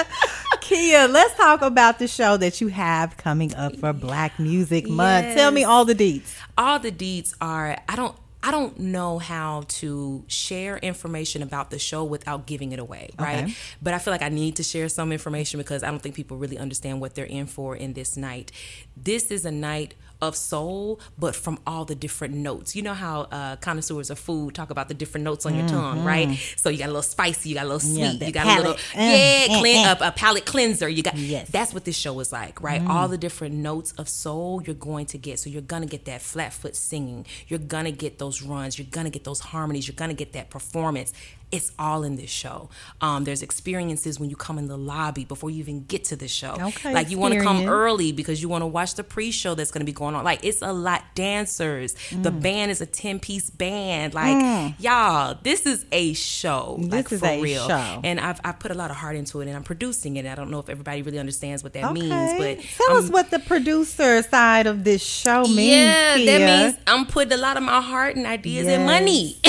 Keia, 0.60 1.10
let's 1.10 1.34
talk 1.36 1.62
about 1.62 1.98
the 1.98 2.06
show 2.06 2.36
that 2.36 2.60
you 2.60 2.68
have 2.68 3.16
coming 3.16 3.54
up 3.54 3.76
for 3.76 3.92
Black 3.92 4.38
Music 4.38 4.88
Month. 4.88 5.34
Tell 5.34 5.50
me 5.50 5.64
all 5.64 5.84
the 5.84 5.94
deets. 5.94 6.32
all 6.56 6.78
the 6.78 6.90
deeds 6.90 7.34
are 7.40 7.76
i 7.88 7.96
don't 7.96 8.14
i 8.42 8.50
don't 8.50 8.78
know 8.78 9.18
how 9.18 9.62
to 9.68 10.22
share 10.28 10.76
information 10.78 11.42
about 11.42 11.70
the 11.70 11.78
show 11.78 12.04
without 12.04 12.46
giving 12.46 12.72
it 12.72 12.78
away 12.78 13.10
right 13.18 13.44
Okay. 13.44 13.54
but 13.82 13.94
i 13.94 13.98
feel 13.98 14.12
like 14.12 14.22
i 14.22 14.28
need 14.28 14.56
to 14.56 14.62
share 14.62 14.88
some 14.88 15.10
information 15.12 15.58
because 15.58 15.82
i 15.82 15.90
don't 15.90 16.00
think 16.02 16.14
people 16.14 16.36
really 16.36 16.58
understand 16.58 17.00
what 17.00 17.14
they're 17.14 17.24
in 17.24 17.46
for 17.46 17.74
in 17.76 17.94
this 17.94 18.16
night 18.16 18.52
this 18.96 19.30
is 19.30 19.44
a 19.46 19.50
night 19.50 19.94
of 20.22 20.36
soul, 20.36 21.00
but 21.18 21.34
from 21.34 21.58
all 21.66 21.84
the 21.84 21.94
different 21.94 22.34
notes. 22.34 22.76
You 22.76 22.82
know 22.82 22.94
how 22.94 23.22
uh, 23.22 23.56
connoisseurs 23.56 24.10
of 24.10 24.18
food 24.18 24.54
talk 24.54 24.70
about 24.70 24.88
the 24.88 24.94
different 24.94 25.24
notes 25.24 25.46
on 25.46 25.54
your 25.54 25.68
tongue, 25.68 26.04
right? 26.04 26.36
So 26.56 26.68
you 26.68 26.78
got 26.78 26.86
a 26.86 26.88
little 26.88 27.02
spicy, 27.02 27.48
you 27.50 27.54
got 27.54 27.64
a 27.64 27.68
little 27.68 27.80
Mm-hmm. 27.80 27.96
Yeah, 27.98 28.10
sweet, 28.10 28.26
you 28.26 28.32
got 28.32 28.44
palate. 28.46 28.64
a 28.64 28.68
little 28.68 28.76
Uh, 28.94 29.02
yeah, 29.02 29.46
uh, 29.50 29.58
clean, 29.60 29.86
uh. 29.86 29.96
a, 30.00 30.08
a 30.08 30.12
palate 30.12 30.44
cleanser. 30.46 30.88
You 30.88 31.02
got 31.02 31.16
Yes. 31.16 31.48
Mm. 31.48 31.52
that's 31.52 31.72
what 31.74 31.84
this 31.84 31.96
show 31.96 32.18
is 32.20 32.30
like, 32.32 32.60
right? 32.62 32.82
All 32.86 33.08
the 33.08 33.18
different 33.18 33.54
notes 33.54 33.92
of 33.92 34.08
soul 34.08 34.62
you're 34.64 34.74
going 34.74 35.06
to 35.06 35.18
get. 35.18 35.38
So 35.38 35.48
you're 35.50 35.62
gonna 35.62 35.86
get 35.86 36.04
that 36.04 36.20
flat 36.22 36.52
foot 36.52 36.76
singing. 36.76 37.26
You're 37.48 37.58
gonna 37.58 37.90
get 37.90 38.18
those 38.18 38.42
runs. 38.42 38.78
You're 38.78 38.88
gonna 38.90 39.10
get 39.10 39.24
those 39.24 39.40
harmonies. 39.40 39.88
You're 39.88 39.96
gonna 39.96 40.14
get 40.14 40.32
that 40.34 40.50
performance. 40.50 41.12
It's 41.52 41.72
all 41.80 42.04
in 42.04 42.14
this 42.16 42.30
show. 42.30 42.70
Um, 43.00 43.24
there's 43.24 43.42
experiences 43.42 44.20
when 44.20 44.30
you 44.30 44.36
come 44.36 44.56
in 44.56 44.68
the 44.68 44.78
lobby 44.78 45.24
before 45.24 45.50
you 45.50 45.58
even 45.58 45.84
get 45.84 46.04
to 46.04 46.16
the 46.16 46.28
show. 46.28 46.56
Okay, 46.60 46.94
like 46.94 47.10
you 47.10 47.18
want 47.18 47.34
to 47.34 47.40
come 47.42 47.68
early 47.68 48.12
because 48.12 48.40
you 48.40 48.48
want 48.48 48.62
to 48.62 48.66
watch 48.66 48.94
the 48.94 49.02
pre-show 49.02 49.54
that's 49.56 49.72
going 49.72 49.80
to 49.80 49.84
be 49.86 49.92
going 49.92 50.14
on. 50.14 50.22
Like 50.22 50.44
it's 50.44 50.62
a 50.62 50.72
lot 50.72 51.02
dancers. 51.14 51.94
The 52.12 52.30
Mm. 52.30 52.42
band 52.42 52.70
is 52.70 52.80
a 52.80 52.86
10-piece 52.86 53.50
band. 53.50 54.14
Like 54.14 54.74
y'all, 54.78 55.38
this 55.42 55.66
is 55.66 55.84
a 55.90 56.12
show. 56.12 56.76
This 56.80 56.90
like 56.92 57.12
is 57.12 57.20
for 57.20 57.26
a 57.26 57.40
real. 57.40 57.66
show. 57.66 58.00
And 58.04 58.20
I've 58.20 58.40
I 58.44 58.52
put 58.52 58.70
a 58.70 58.74
lot 58.74 58.90
of 58.92 58.96
heart 58.98 59.16
into 59.16 59.40
it 59.40 59.48
and 59.48 59.56
I'm 59.56 59.64
producing 59.64 60.16
it. 60.16 60.26
I 60.26 60.34
don't 60.36 60.50
know 60.50 60.60
if 60.60 60.68
everybody 60.68 61.02
really 61.02 61.18
understands 61.18 61.64
what 61.64 61.72
that 61.72 61.84
Okay. 61.84 61.94
means, 61.94 62.32
but 62.38 62.60
Tell 62.86 62.96
us 62.96 63.10
what 63.10 63.30
the 63.30 63.40
producer 63.40 64.22
side 64.22 64.66
of 64.68 64.84
this 64.84 65.02
show 65.04 65.42
means. 65.48 65.58
yeah, 65.58 66.16
Keia. 66.16 66.26
that 66.26 66.62
means 66.72 66.78
I'm 66.86 67.06
putting 67.06 67.32
a 67.32 67.36
lot 67.36 67.56
of 67.56 67.64
my 67.64 67.80
heart 67.80 68.14
and 68.14 68.24
ideas 68.26 68.68
and 68.68 68.86
money. 68.86 69.36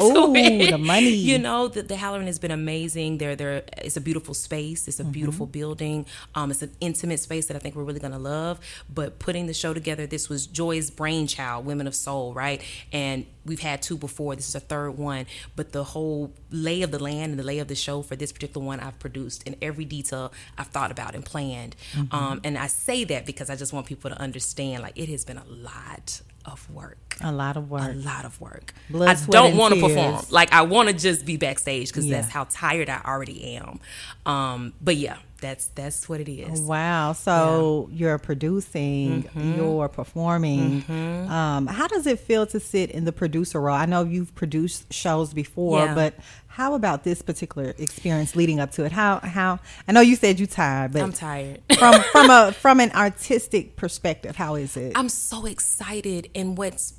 Ooh, 0.00 0.32
the 0.70 0.78
money. 0.78 1.21
You 1.26 1.38
know, 1.38 1.68
the, 1.68 1.82
the 1.82 1.96
Halloran 1.96 2.26
has 2.26 2.38
been 2.38 2.50
amazing. 2.50 3.18
They're, 3.18 3.36
they're, 3.36 3.62
it's 3.78 3.96
a 3.96 4.00
beautiful 4.00 4.34
space. 4.34 4.88
It's 4.88 4.98
a 4.98 5.02
Mm-hmm. 5.02 5.12
beautiful 5.12 5.46
building. 5.46 6.06
Um, 6.34 6.50
it's 6.50 6.62
an 6.62 6.70
intimate 6.80 7.20
space 7.20 7.46
that 7.46 7.56
I 7.56 7.60
think 7.60 7.74
we're 7.74 7.84
really 7.84 8.00
going 8.00 8.12
to 8.12 8.18
love. 8.18 8.60
But 8.88 9.18
putting 9.18 9.46
the 9.46 9.54
show 9.54 9.74
together, 9.74 10.06
this 10.06 10.28
was 10.28 10.46
Joy's 10.46 10.90
brainchild, 10.90 11.66
Women 11.66 11.86
of 11.86 11.94
Soul, 11.94 12.32
right? 12.34 12.62
And 12.92 13.26
we've 13.44 13.60
had 13.60 13.82
two 13.82 13.96
before. 13.98 14.36
This 14.36 14.48
is 14.48 14.54
a 14.54 14.60
third 14.60 14.92
one. 14.92 15.26
But 15.56 15.72
the 15.72 15.84
whole 15.84 16.32
lay 16.50 16.82
of 16.82 16.92
the 16.92 16.98
land 17.02 17.30
and 17.32 17.38
the 17.38 17.44
lay 17.44 17.58
of 17.58 17.68
the 17.68 17.74
show 17.74 18.00
for 18.02 18.16
this 18.16 18.32
particular 18.32 18.64
one, 18.64 18.80
I've 18.80 18.98
produced 18.98 19.42
in 19.46 19.56
every 19.60 19.84
detail 19.84 20.32
I've 20.56 20.68
thought 20.68 20.90
about 20.90 21.14
and 21.14 21.24
planned. 21.24 21.74
Mm-hmm. 21.94 22.14
Um, 22.14 22.40
and 22.44 22.56
I 22.56 22.68
say 22.68 23.04
that 23.04 23.26
because 23.26 23.50
I 23.50 23.56
just 23.56 23.72
want 23.72 23.86
people 23.86 24.10
to 24.10 24.18
understand, 24.20 24.82
like, 24.82 24.96
it 24.96 25.08
has 25.08 25.24
been 25.24 25.38
a 25.38 25.44
lot 25.46 26.22
of 26.44 26.68
work 26.70 26.98
A 27.20 27.30
lot 27.32 27.56
of 27.56 27.70
work. 27.70 27.92
a 27.94 27.96
lot 27.96 28.24
of 28.24 28.40
work. 28.40 28.74
Blood, 28.90 29.08
I 29.16 29.26
don't 29.30 29.56
want 29.56 29.74
to 29.74 29.80
perform. 29.80 30.24
Like 30.30 30.52
I 30.52 30.62
want 30.62 30.88
to 30.88 30.94
just 30.94 31.24
be 31.24 31.36
backstage 31.36 31.88
because 31.88 32.06
Yeah. 32.06 32.20
that's 32.20 32.32
how 32.32 32.46
tired 32.50 32.88
I 32.88 33.00
already 33.04 33.56
am. 33.56 33.80
Um, 34.26 34.72
but 34.80 34.96
yeah, 34.96 35.16
that's 35.40 35.66
that's 35.68 36.08
what 36.08 36.20
it 36.20 36.28
is. 36.30 36.60
Wow. 36.60 37.12
So 37.12 37.88
you're 37.92 38.18
producing, 38.18 39.24
Mm-hmm. 39.24 39.54
you're 39.56 39.88
performing. 39.88 40.84
Um, 41.28 41.66
how 41.66 41.86
does 41.88 42.06
it 42.06 42.18
feel 42.20 42.46
to 42.46 42.60
sit 42.60 42.90
in 42.90 43.04
the 43.04 43.12
producer 43.12 43.60
role? 43.60 43.76
I 43.76 43.86
know 43.86 44.04
you've 44.04 44.34
produced 44.34 44.92
shows 44.92 45.32
before, 45.34 45.80
Yeah. 45.86 45.94
but 45.94 46.14
how 46.52 46.74
about 46.74 47.02
this 47.02 47.22
particular 47.22 47.72
experience 47.78 48.36
leading 48.36 48.60
up 48.60 48.72
to 48.72 48.84
it? 48.84 48.92
How 48.92 49.20
how 49.20 49.58
I 49.88 49.92
know 49.92 50.02
you 50.02 50.16
said 50.16 50.38
you 50.38 50.46
tired, 50.46 50.92
but 50.92 51.00
I'm 51.00 51.12
tired. 51.12 51.62
from 51.78 52.02
from 52.12 52.30
a 52.30 52.52
from 52.52 52.78
an 52.80 52.92
artistic 52.92 53.76
perspective, 53.76 54.36
how 54.36 54.56
is 54.56 54.76
it? 54.76 54.92
I'm 54.94 55.08
so 55.08 55.46
excited, 55.46 56.28
and 56.34 56.58
what's 56.58 56.94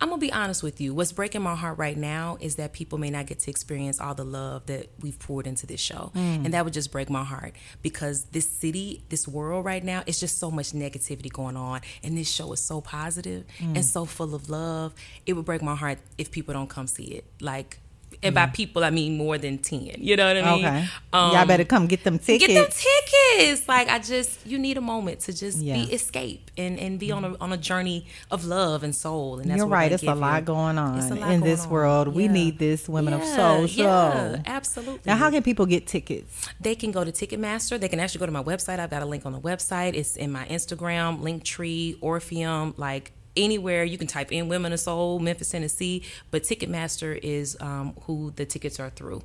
I'm 0.00 0.08
gonna 0.08 0.20
be 0.20 0.32
honest 0.32 0.64
with 0.64 0.80
you. 0.80 0.92
What's 0.92 1.12
breaking 1.12 1.42
my 1.42 1.54
heart 1.54 1.78
right 1.78 1.96
now 1.96 2.36
is 2.40 2.56
that 2.56 2.72
people 2.72 2.98
may 2.98 3.10
not 3.10 3.26
get 3.26 3.38
to 3.40 3.50
experience 3.50 4.00
all 4.00 4.14
the 4.14 4.24
love 4.24 4.66
that 4.66 4.88
we've 5.00 5.18
poured 5.20 5.46
into 5.46 5.68
this 5.68 5.80
show, 5.80 6.10
mm. 6.12 6.44
and 6.44 6.52
that 6.52 6.64
would 6.64 6.74
just 6.74 6.90
break 6.90 7.08
my 7.08 7.22
heart 7.22 7.54
because 7.80 8.24
this 8.24 8.50
city, 8.50 9.04
this 9.08 9.28
world 9.28 9.64
right 9.64 9.84
now, 9.84 10.02
it's 10.04 10.18
just 10.18 10.38
so 10.38 10.50
much 10.50 10.72
negativity 10.72 11.32
going 11.32 11.56
on, 11.56 11.80
and 12.02 12.18
this 12.18 12.28
show 12.28 12.52
is 12.52 12.60
so 12.60 12.80
positive 12.80 13.44
mm. 13.60 13.76
and 13.76 13.84
so 13.84 14.04
full 14.04 14.34
of 14.34 14.50
love. 14.50 14.94
It 15.26 15.34
would 15.34 15.44
break 15.44 15.62
my 15.62 15.76
heart 15.76 16.00
if 16.18 16.32
people 16.32 16.54
don't 16.54 16.68
come 16.68 16.88
see 16.88 17.04
it. 17.04 17.24
Like 17.40 17.78
and 18.22 18.34
by 18.34 18.46
people 18.46 18.84
I 18.84 18.90
mean 18.90 19.16
more 19.16 19.38
than 19.38 19.58
ten. 19.58 19.90
You 19.98 20.16
know 20.16 20.26
what 20.26 20.36
I 20.44 20.54
mean? 20.56 20.64
Okay. 20.66 20.88
Um, 21.12 21.32
Y'all 21.32 21.46
better 21.46 21.64
come 21.64 21.86
get 21.86 22.04
them 22.04 22.18
tickets. 22.18 22.46
Get 22.46 22.54
them 22.54 22.70
tickets. 22.70 23.68
Like 23.68 23.88
I 23.88 23.98
just, 23.98 24.46
you 24.46 24.58
need 24.58 24.76
a 24.76 24.80
moment 24.80 25.20
to 25.20 25.32
just 25.32 25.58
Yeah. 25.58 25.74
be 25.74 25.92
escape 25.92 26.50
and, 26.58 26.78
and 26.78 26.98
be 26.98 27.10
on 27.12 27.24
a 27.24 27.36
on 27.40 27.52
a 27.52 27.56
journey 27.56 28.06
of 28.30 28.44
love 28.44 28.82
and 28.82 28.94
soul. 28.94 29.38
And 29.38 29.50
that's 29.50 29.58
You're 29.58 29.66
what 29.66 29.74
right. 29.74 29.92
It's 29.92 30.02
a 30.02 30.14
lot 30.14 30.40
you. 30.42 30.46
going 30.46 30.78
on 30.78 30.98
It's 30.98 31.10
a 31.10 31.14
lot 31.14 31.30
in 31.32 31.40
this 31.40 31.64
on. 31.64 31.70
world. 31.70 32.08
We 32.08 32.28
need 32.28 32.58
this 32.58 32.88
Women 32.88 33.14
of 33.14 33.24
Soul 33.24 33.66
show. 33.66 33.82
Yeah, 33.82 34.42
absolutely. 34.46 35.00
Now, 35.06 35.16
how 35.16 35.30
can 35.30 35.42
people 35.42 35.66
get 35.66 35.86
tickets? 35.86 36.48
they 36.60 36.74
can 36.74 36.90
go 36.92 37.04
to 37.04 37.12
Ticketmaster. 37.12 37.78
They 37.78 37.88
can 37.88 38.00
actually 38.00 38.20
go 38.20 38.26
to 38.26 38.32
my 38.32 38.42
website. 38.42 38.78
I've 38.78 38.90
got 38.90 39.02
a 39.02 39.06
link 39.06 39.26
on 39.26 39.32
the 39.32 39.40
website. 39.40 39.94
It's 39.94 40.16
in 40.16 40.30
my 40.32 40.44
Instagram, 40.46 41.20
Linktree, 41.20 41.96
Orpheum, 42.00 42.74
like 42.76 43.12
anywhere 43.36 43.84
you 43.84 43.98
can 43.98 44.06
type 44.06 44.32
in 44.32 44.48
Women 44.48 44.72
of 44.72 44.80
Soul, 44.80 45.18
Memphis, 45.18 45.50
Tennessee. 45.50 46.02
But 46.30 46.42
Ticketmaster 46.42 47.18
is 47.22 47.56
um, 47.60 47.94
who 48.02 48.32
the 48.36 48.44
tickets 48.46 48.78
are 48.80 48.90
through. 48.90 49.22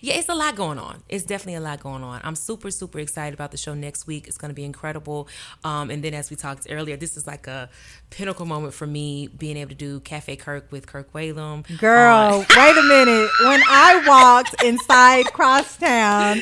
Yeah, 0.00 0.14
it's 0.14 0.28
a 0.28 0.34
lot 0.34 0.54
going 0.56 0.78
on. 0.78 1.02
It's 1.08 1.24
definitely 1.24 1.54
a 1.54 1.60
lot 1.60 1.80
going 1.80 2.02
on. 2.02 2.20
I'm 2.24 2.34
super, 2.36 2.70
super 2.70 2.98
excited 2.98 3.34
about 3.34 3.50
the 3.50 3.56
show 3.56 3.74
next 3.74 4.06
week. 4.06 4.26
It's 4.26 4.38
going 4.38 4.50
to 4.50 4.54
be 4.54 4.64
incredible. 4.64 5.28
Um, 5.64 5.90
and 5.90 6.02
then, 6.02 6.14
as 6.14 6.30
we 6.30 6.36
talked 6.36 6.66
earlier, 6.70 6.96
this 6.96 7.16
is 7.16 7.26
like 7.26 7.46
a 7.46 7.68
pinnacle 8.10 8.46
moment 8.46 8.74
for 8.74 8.86
me 8.86 9.28
being 9.28 9.56
able 9.56 9.70
to 9.70 9.74
do 9.74 10.00
Cafe 10.00 10.36
Kirk 10.36 10.70
with 10.72 10.86
Kirk 10.86 11.12
Whalum. 11.12 11.64
Girl, 11.78 12.38
wait 12.56 12.76
a 12.76 12.82
minute. 12.82 13.30
When 13.44 13.60
I 13.68 14.02
walked 14.06 14.62
inside 14.62 15.26
Crosstown, 15.32 16.40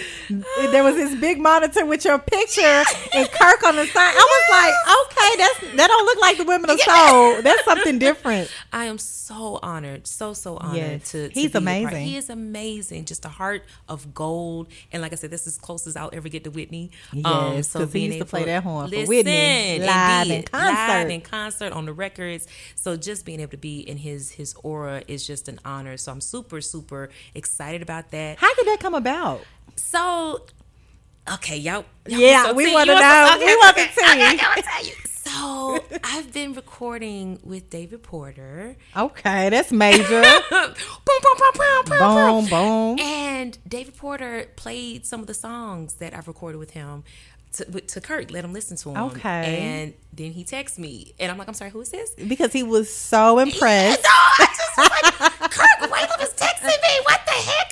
there 0.71 0.85
was 0.85 0.95
this 0.97 1.15
big 1.21 1.39
monitor 1.39 1.85
with 1.87 2.05
your 2.05 2.19
picture 2.19 2.85
and 3.15 3.29
Kirk 3.31 3.63
on 3.65 3.77
the 3.77 3.87
side. 3.87 4.15
I 4.17 4.27
was 4.37 4.45
like, 4.51 4.75
okay, 5.07 5.37
that's 5.39 5.77
that 5.77 5.87
don't 5.89 6.05
look 6.07 6.21
like 6.21 6.37
the 6.39 6.45
Women 6.45 6.71
of 6.71 6.81
Soul. 6.81 7.43
That's 7.43 7.65
something 7.65 7.99
different. 7.99 8.51
I 8.73 8.85
am 8.87 8.99
so 8.99 9.59
honored, 9.63 10.07
so 10.07 10.33
so 10.35 10.57
honored 10.59 10.77
Yes. 10.77 11.11
to, 11.13 11.29
to 11.29 11.35
He's 11.35 11.53
be 11.53 11.59
a 11.59 11.61
part- 11.61 11.63
amazing. 11.83 12.07
He 12.07 12.17
is 12.17 12.31
amazing, 12.31 13.05
just 13.07 13.16
a 13.25 13.29
heart 13.29 13.65
of 13.89 14.15
gold. 14.15 14.69
And 14.93 15.01
like 15.03 15.13
I 15.13 15.17
said, 15.17 15.31
this 15.31 15.43
is 15.43 15.55
as 15.55 15.59
close 15.59 15.87
as 15.87 15.97
I'll 15.97 16.11
ever 16.13 16.29
get 16.29 16.45
to 16.45 16.51
Whitney. 16.51 16.91
Yes, 17.13 17.27
um, 17.75 17.83
'cause 17.83 17.93
he 17.93 17.99
being 18.01 18.13
used 18.13 18.19
to 18.19 18.25
play 18.27 18.45
that 18.45 18.63
horn 18.63 18.87
for 18.89 18.91
Listen, 18.97 19.09
Whitney, 19.09 19.79
live 19.81 20.31
in 20.31 20.43
concert. 20.43 20.77
live 20.99 21.11
in 21.11 21.21
concert 21.23 21.73
on 21.73 21.87
the 21.87 21.93
records. 21.93 22.47
So 22.75 22.97
just 22.97 23.25
being 23.25 23.41
able 23.41 23.53
to 23.53 23.57
be 23.57 23.81
in 23.81 23.97
his 23.99 24.33
his 24.33 24.55
aura 24.63 25.03
is 25.09 25.27
just 25.27 25.49
an 25.49 25.59
honor. 25.65 25.97
So 25.97 26.13
I'm 26.13 26.21
super 26.21 26.61
super 26.61 27.09
excited 27.35 27.83
about 27.83 28.11
that. 28.11 28.39
How 28.39 28.55
did 28.55 28.67
that 28.67 28.81
come 28.81 28.95
about? 28.95 29.43
So, 29.77 30.47
okay, 31.35 31.57
y'all. 31.57 31.85
y'all 32.07 32.21
Yeah, 32.21 32.45
so 32.45 32.55
we 32.55 32.67
tea. 32.67 32.73
wanna 32.75 32.95
know. 32.95 33.29
some- 33.31 33.41
We 33.41 33.57
want 33.57 33.77
tea. 33.77 33.83
Okay, 33.83 34.35
okay, 34.35 34.63
tell 34.63 34.85
you. 34.87 34.93
So 35.37 35.85
I've 36.05 36.33
been 36.33 36.55
recording 36.55 37.39
with 37.43 37.69
David 37.71 38.03
Porter. 38.03 38.77
Okay, 38.97 39.49
that's 39.51 39.71
major. 39.73 40.23
boom, 40.51 40.75
boom, 41.07 41.37
boom, 41.39 41.53
boom, 41.55 41.85
boom, 41.87 41.99
boom, 41.99 42.47
boom. 42.47 42.99
And 43.01 43.59
David 43.69 43.97
Porter 43.97 44.47
played 44.57 45.05
some 45.05 45.21
of 45.21 45.27
the 45.27 45.35
songs 45.35 45.95
that 45.95 46.15
I've 46.15 46.29
recorded 46.29 46.59
with 46.59 46.71
him 46.71 47.05
to, 47.55 47.65
to 47.65 48.01
Kirk. 48.01 48.31
Let 48.31 48.45
him 48.45 48.53
listen 48.53 48.77
to 48.79 48.93
them. 48.93 49.03
Okay. 49.11 49.59
And 49.59 49.95
then 50.13 50.33
he 50.33 50.45
texts 50.45 50.79
me, 50.79 51.15
and 51.19 51.31
I'm 51.31 51.39
like, 51.39 51.49
I'm 51.49 51.55
sorry, 51.55 51.71
who 51.71 51.81
is 51.81 51.91
this? 51.91 52.11
Because 52.11 52.53
he 52.53 52.63
was 52.63 52.93
so 52.93 53.39
impressed. 53.39 54.03
No, 54.03 54.09
I 54.11 54.47
just 54.47 54.79
was 54.79 54.91
like, 55.21 55.51
Kirk 55.51 56.23
is 56.23 56.33
texting 56.35 56.83
me. 56.83 57.06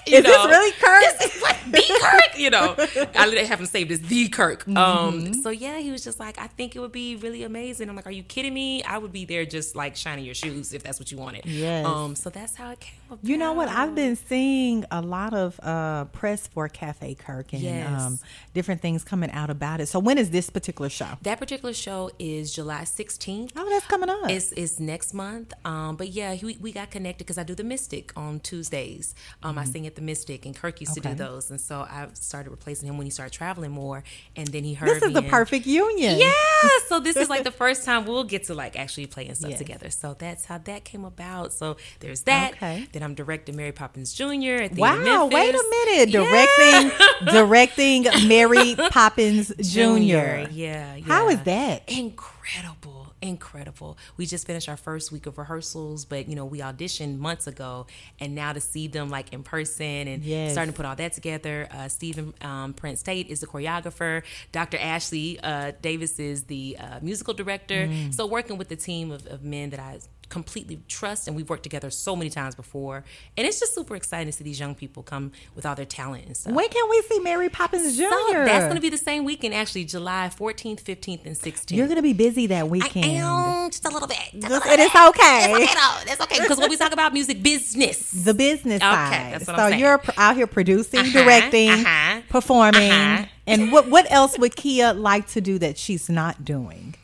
What 0.06 0.10
the 0.10 0.12
heck? 0.12 0.12
You 0.12 0.18
Is 0.18 0.24
this 0.24 0.46
really 0.46 0.72
Kirk? 0.72 1.18
This 1.18 1.34
is 1.36 1.42
what 1.42 1.56
the 1.66 1.98
Kirk. 2.00 2.38
You 2.38 2.50
know, 2.50 2.74
I 3.14 3.26
literally 3.26 3.46
have 3.46 3.60
him 3.60 3.66
saved 3.66 3.90
as 3.90 4.00
the 4.00 4.28
Kirk. 4.28 4.64
Mm-hmm. 4.64 4.76
Um, 4.76 5.34
so 5.34 5.50
yeah, 5.50 5.78
he 5.78 5.90
was 5.90 6.04
just 6.04 6.20
like, 6.20 6.38
I 6.38 6.46
think 6.46 6.76
it 6.76 6.80
would 6.80 6.92
be 6.92 7.16
really 7.16 7.42
amazing. 7.44 7.88
I'm 7.88 7.96
like, 7.96 8.06
Are 8.06 8.12
you 8.12 8.22
kidding 8.22 8.54
me? 8.54 8.82
I 8.82 8.98
would 8.98 9.12
be 9.12 9.24
there 9.24 9.44
just 9.44 9.76
like 9.76 9.96
shining 9.96 10.24
your 10.24 10.34
shoes 10.34 10.72
if 10.72 10.82
that's 10.82 10.98
what 10.98 11.10
you 11.10 11.18
wanted. 11.18 11.46
Yes. 11.46 11.86
Um, 11.86 12.14
so 12.14 12.30
that's 12.30 12.54
how 12.54 12.70
it 12.70 12.80
came 12.80 12.94
about. 13.14 13.28
You 13.28 13.36
know 13.36 13.52
what? 13.52 13.68
I've 13.68 13.94
been 13.94 14.16
seeing 14.16 14.84
a 14.90 15.00
lot 15.00 15.34
of 15.34 15.58
uh, 15.62 16.04
press 16.06 16.46
for 16.46 16.68
Cafe 16.68 17.14
Kirk 17.14 17.52
and 17.52 17.62
Yes. 17.62 18.02
um, 18.02 18.18
different 18.52 18.80
things 18.82 19.04
coming 19.04 19.30
out 19.30 19.50
about 19.50 19.80
it. 19.80 19.86
So 19.86 19.98
when 19.98 20.18
is 20.18 20.30
this 20.30 20.50
particular 20.50 20.88
show? 20.88 21.08
That 21.22 21.38
particular 21.38 21.72
show 21.72 22.10
is 22.18 22.52
July 22.54 22.82
16th. 22.82 23.52
Oh, 23.56 23.68
that's 23.70 23.86
coming 23.86 24.10
up. 24.10 24.30
It's, 24.30 24.52
it's 24.52 24.78
next 24.80 25.14
month. 25.14 25.52
Um, 25.64 25.96
but 25.96 26.08
yeah, 26.08 26.36
we, 26.42 26.56
we 26.60 26.72
got 26.72 26.90
connected 26.90 27.24
because 27.24 27.38
I 27.38 27.42
do 27.44 27.54
the 27.54 27.64
Mystic 27.64 28.12
on 28.16 28.40
Tuesdays. 28.40 29.14
Um, 29.42 29.58
I 29.58 29.64
sing 29.64 29.86
at 29.86 29.94
the 29.94 30.02
Mystic, 30.02 30.44
and 30.46 30.56
Kirk 30.56 30.80
used 30.80 30.94
to 30.94 31.00
Mm-hmm. 31.04 31.16
Do 31.16 31.24
those. 31.24 31.50
And 31.50 31.60
so 31.60 31.80
I 31.80 32.06
started 32.14 32.48
replacing 32.50 32.88
him 32.88 32.96
when 32.96 33.04
he 33.06 33.10
started 33.10 33.32
traveling 33.32 33.70
more. 33.72 34.02
And 34.36 34.48
then 34.48 34.64
he 34.64 34.72
heard 34.74 34.88
this 34.88 35.02
is 35.02 35.08
me 35.08 35.12
the 35.14 35.18
and- 35.20 35.28
perfect 35.28 35.66
union. 35.66 36.18
Yeah. 36.18 36.32
So 36.88 36.98
this 37.00 37.16
is 37.16 37.28
like 37.28 37.44
the 37.44 37.50
first 37.50 37.84
time 37.84 38.04
we'll 38.06 38.24
get 38.24 38.44
to 38.44 38.54
like 38.54 38.76
actually 38.78 39.06
play 39.06 39.26
and 39.26 39.36
stuff 39.36 39.50
Yes. 39.50 39.58
together. 39.58 39.90
So 39.90 40.14
that's 40.18 40.44
how 40.46 40.58
that 40.58 40.84
came 40.84 41.04
about. 41.04 41.52
So 41.52 41.76
there's 42.00 42.22
that. 42.22 42.52
Okay. 42.54 42.88
Then 42.92 43.02
I'm 43.04 43.14
directing 43.14 43.56
Mary 43.56 43.72
Poppins 43.72 44.12
Jr. 44.14 44.24
at 44.64 44.72
the 44.74 44.80
Wow, 44.80 45.26
wait 45.26 45.54
a 45.54 45.64
minute. 45.86 46.08
Yeah. 46.08 46.24
Directing 46.24 46.90
directing 47.32 48.28
Mary 48.28 48.74
Poppins 48.90 49.48
Jr. 49.56 49.62
Junior. 49.62 50.48
Yeah, 50.50 50.98
How 51.00 51.28
is 51.28 51.36
yeah. 51.38 51.42
that? 51.44 51.82
Incredible, 51.90 53.12
incredible. 53.22 53.96
We 54.16 54.26
just 54.26 54.46
finished 54.46 54.68
our 54.68 54.76
first 54.76 55.12
week 55.12 55.26
of 55.26 55.38
rehearsals, 55.38 56.04
but 56.04 56.28
you 56.28 56.34
know, 56.36 56.44
we 56.44 56.58
auditioned 56.60 57.18
months 57.18 57.46
ago, 57.46 57.86
and 58.20 58.34
now 58.34 58.52
to 58.52 58.60
see 58.60 58.86
them 58.88 59.08
like 59.10 59.32
in 59.32 59.42
person 59.42 60.08
and 60.08 60.22
Yes. 60.24 60.52
starting 60.52 60.72
to 60.72 60.76
put 60.76 60.86
all 60.86 60.96
that 60.96 61.12
together. 61.12 61.68
Uh, 61.70 61.88
Stephen 61.88 62.34
um, 62.40 62.72
Prince 62.74 63.02
Tate 63.02 63.28
is 63.28 63.40
the 63.40 63.46
choreographer. 63.46 64.22
Dr. 64.52 64.78
Ashley 64.78 65.38
uh, 65.42 65.72
Davis 65.82 66.18
is 66.18 66.44
the 66.44 66.76
uh, 66.80 66.98
musical 67.02 67.34
director. 67.34 67.86
Mm. 67.86 68.12
So 68.14 68.26
working 68.26 68.58
with 68.58 68.68
the 68.68 68.76
team 68.76 69.10
of, 69.10 69.26
of 69.26 69.42
men 69.42 69.70
that 69.70 69.80
I 69.80 69.98
completely 70.28 70.80
trust, 70.88 71.26
and 71.28 71.36
we've 71.36 71.48
worked 71.48 71.62
together 71.62 71.90
so 71.90 72.14
many 72.16 72.30
times 72.30 72.54
before, 72.54 73.04
and 73.36 73.46
it's 73.46 73.60
just 73.60 73.74
super 73.74 73.94
exciting 73.96 74.26
to 74.26 74.32
see 74.32 74.44
these 74.44 74.58
young 74.60 74.74
people 74.74 75.02
come 75.02 75.32
with 75.54 75.64
all 75.66 75.74
their 75.74 75.84
talent 75.84 76.26
and 76.26 76.36
stuff. 76.36 76.52
When 76.52 76.68
can 76.68 76.88
we 76.90 77.02
see 77.02 77.20
Mary 77.20 77.48
Poppins 77.48 77.96
Jr.? 77.96 78.04
So 78.04 78.32
that's 78.44 78.64
going 78.64 78.76
to 78.76 78.80
be 78.80 78.88
the 78.90 78.96
same 78.98 79.24
weekend, 79.24 79.54
actually, 79.54 79.84
July 79.84 80.30
14th, 80.36 80.82
15th, 80.82 81.26
and 81.26 81.36
16th. 81.36 81.70
You're 81.76 81.86
going 81.86 81.96
to 81.96 82.02
be 82.02 82.12
busy 82.12 82.46
that 82.48 82.68
weekend 82.68 83.04
I 83.04 83.08
am 83.08 83.70
just 83.70 83.84
a 83.86 83.90
little 83.90 84.08
bit. 84.08 84.18
Just 84.32 84.48
Just- 84.48 84.66
and 84.66 84.80
it's 84.80 84.94
okay. 84.94 85.52
It's 85.52 85.72
okay, 85.72 85.74
though. 85.74 86.04
That's 86.06 86.20
okay. 86.22 86.40
Because 86.40 86.58
when 86.58 86.70
we 86.70 86.76
talk 86.76 86.92
about 86.92 87.12
music 87.12 87.42
business, 87.42 88.10
the 88.10 88.34
business 88.34 88.76
Okay, 88.76 88.90
side. 88.90 89.32
that's 89.34 89.46
what 89.46 89.56
so 89.56 89.62
I'm 89.62 89.70
saying. 89.72 89.80
you're 89.80 90.02
out 90.16 90.36
here 90.36 90.46
producing, 90.46 91.00
Uh-huh, 91.00 91.12
directing, 91.12 91.70
uh-huh, 91.70 92.20
performing, 92.28 92.90
uh-huh. 92.90 93.26
and 93.46 93.70
what 93.72 93.88
what 93.88 94.10
else 94.10 94.38
would 94.38 94.56
Keia 94.56 94.98
like 94.98 95.26
to 95.28 95.40
do 95.40 95.58
that 95.58 95.76
she's 95.78 96.08
not 96.08 96.44
doing? 96.44 96.94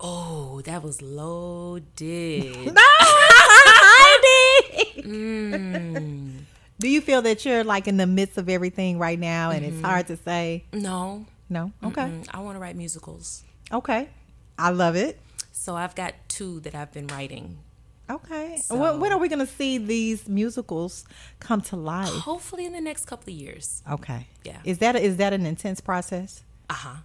Oh, 0.00 0.60
that 0.64 0.82
was 0.82 1.00
loaded. 1.02 2.72
Heidi. 3.72 5.02
Mm. 5.02 6.32
Do 6.78 6.88
you 6.88 7.00
feel 7.00 7.22
that 7.22 7.44
you're 7.44 7.64
like 7.64 7.86
in 7.88 7.96
the 7.98 8.06
midst 8.06 8.38
of 8.38 8.48
everything 8.48 8.98
right 8.98 9.18
now, 9.18 9.50
and 9.50 9.64
Mm-hmm. 9.64 9.76
it's 9.78 9.84
hard 9.84 10.06
to 10.08 10.16
say 10.16 10.64
no. 10.72 11.26
no? 11.48 11.72
Okay, 11.84 12.02
Mm, 12.02 12.26
I 12.32 12.40
want 12.40 12.56
to 12.56 12.60
write 12.60 12.76
musicals. 12.76 13.44
okay, 13.72 14.08
I 14.58 14.70
love 14.70 14.96
it. 14.96 15.20
So 15.52 15.76
I've 15.76 15.94
got 15.94 16.14
two 16.28 16.60
that 16.60 16.74
I've 16.74 16.92
been 16.92 17.06
writing. 17.08 17.58
Okay, 18.08 18.56
So- 18.64 18.76
when, 18.76 18.98
when 19.00 19.12
are 19.12 19.18
we 19.18 19.28
going 19.28 19.38
to 19.46 19.46
see 19.46 19.76
these 19.78 20.26
musicals 20.28 21.04
come 21.38 21.60
to 21.62 21.76
life? 21.76 22.08
Hopefully 22.08 22.64
in 22.66 22.72
the 22.72 22.80
next 22.80 23.04
couple 23.04 23.32
of 23.32 23.38
years. 23.38 23.82
Okay, 23.90 24.26
Yeah. 24.44 24.58
Is 24.64 24.78
that 24.78 24.96
is 24.96 25.16
that 25.18 25.32
an 25.34 25.44
intense 25.46 25.80
process? 25.80 26.42
Uh 26.70 26.74
huh. 26.74 26.96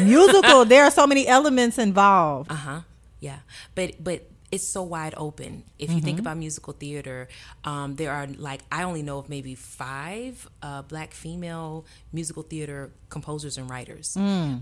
A 0.00 0.04
musical, 0.04 0.64
there 0.64 0.84
are 0.84 0.90
so 0.90 1.06
many 1.06 1.26
elements 1.26 1.78
involved. 1.78 2.50
Uh 2.50 2.54
huh. 2.54 2.80
Yeah, 3.20 3.38
but 3.74 4.02
but 4.02 4.28
it's 4.52 4.66
so 4.68 4.82
wide 4.82 5.14
open. 5.16 5.64
If 5.78 5.90
you 5.90 6.00
think 6.00 6.18
about 6.20 6.36
musical 6.36 6.72
theater, 6.74 7.28
um, 7.64 7.96
there 7.96 8.12
are 8.12 8.26
like 8.26 8.60
I 8.70 8.84
only 8.84 9.02
know 9.02 9.18
of 9.18 9.28
maybe 9.28 9.54
five 9.54 10.48
uh, 10.62 10.82
black 10.82 11.12
female 11.12 11.86
musical 12.12 12.42
theater 12.42 12.92
composers 13.08 13.58
and 13.58 13.68
writers. 13.68 14.16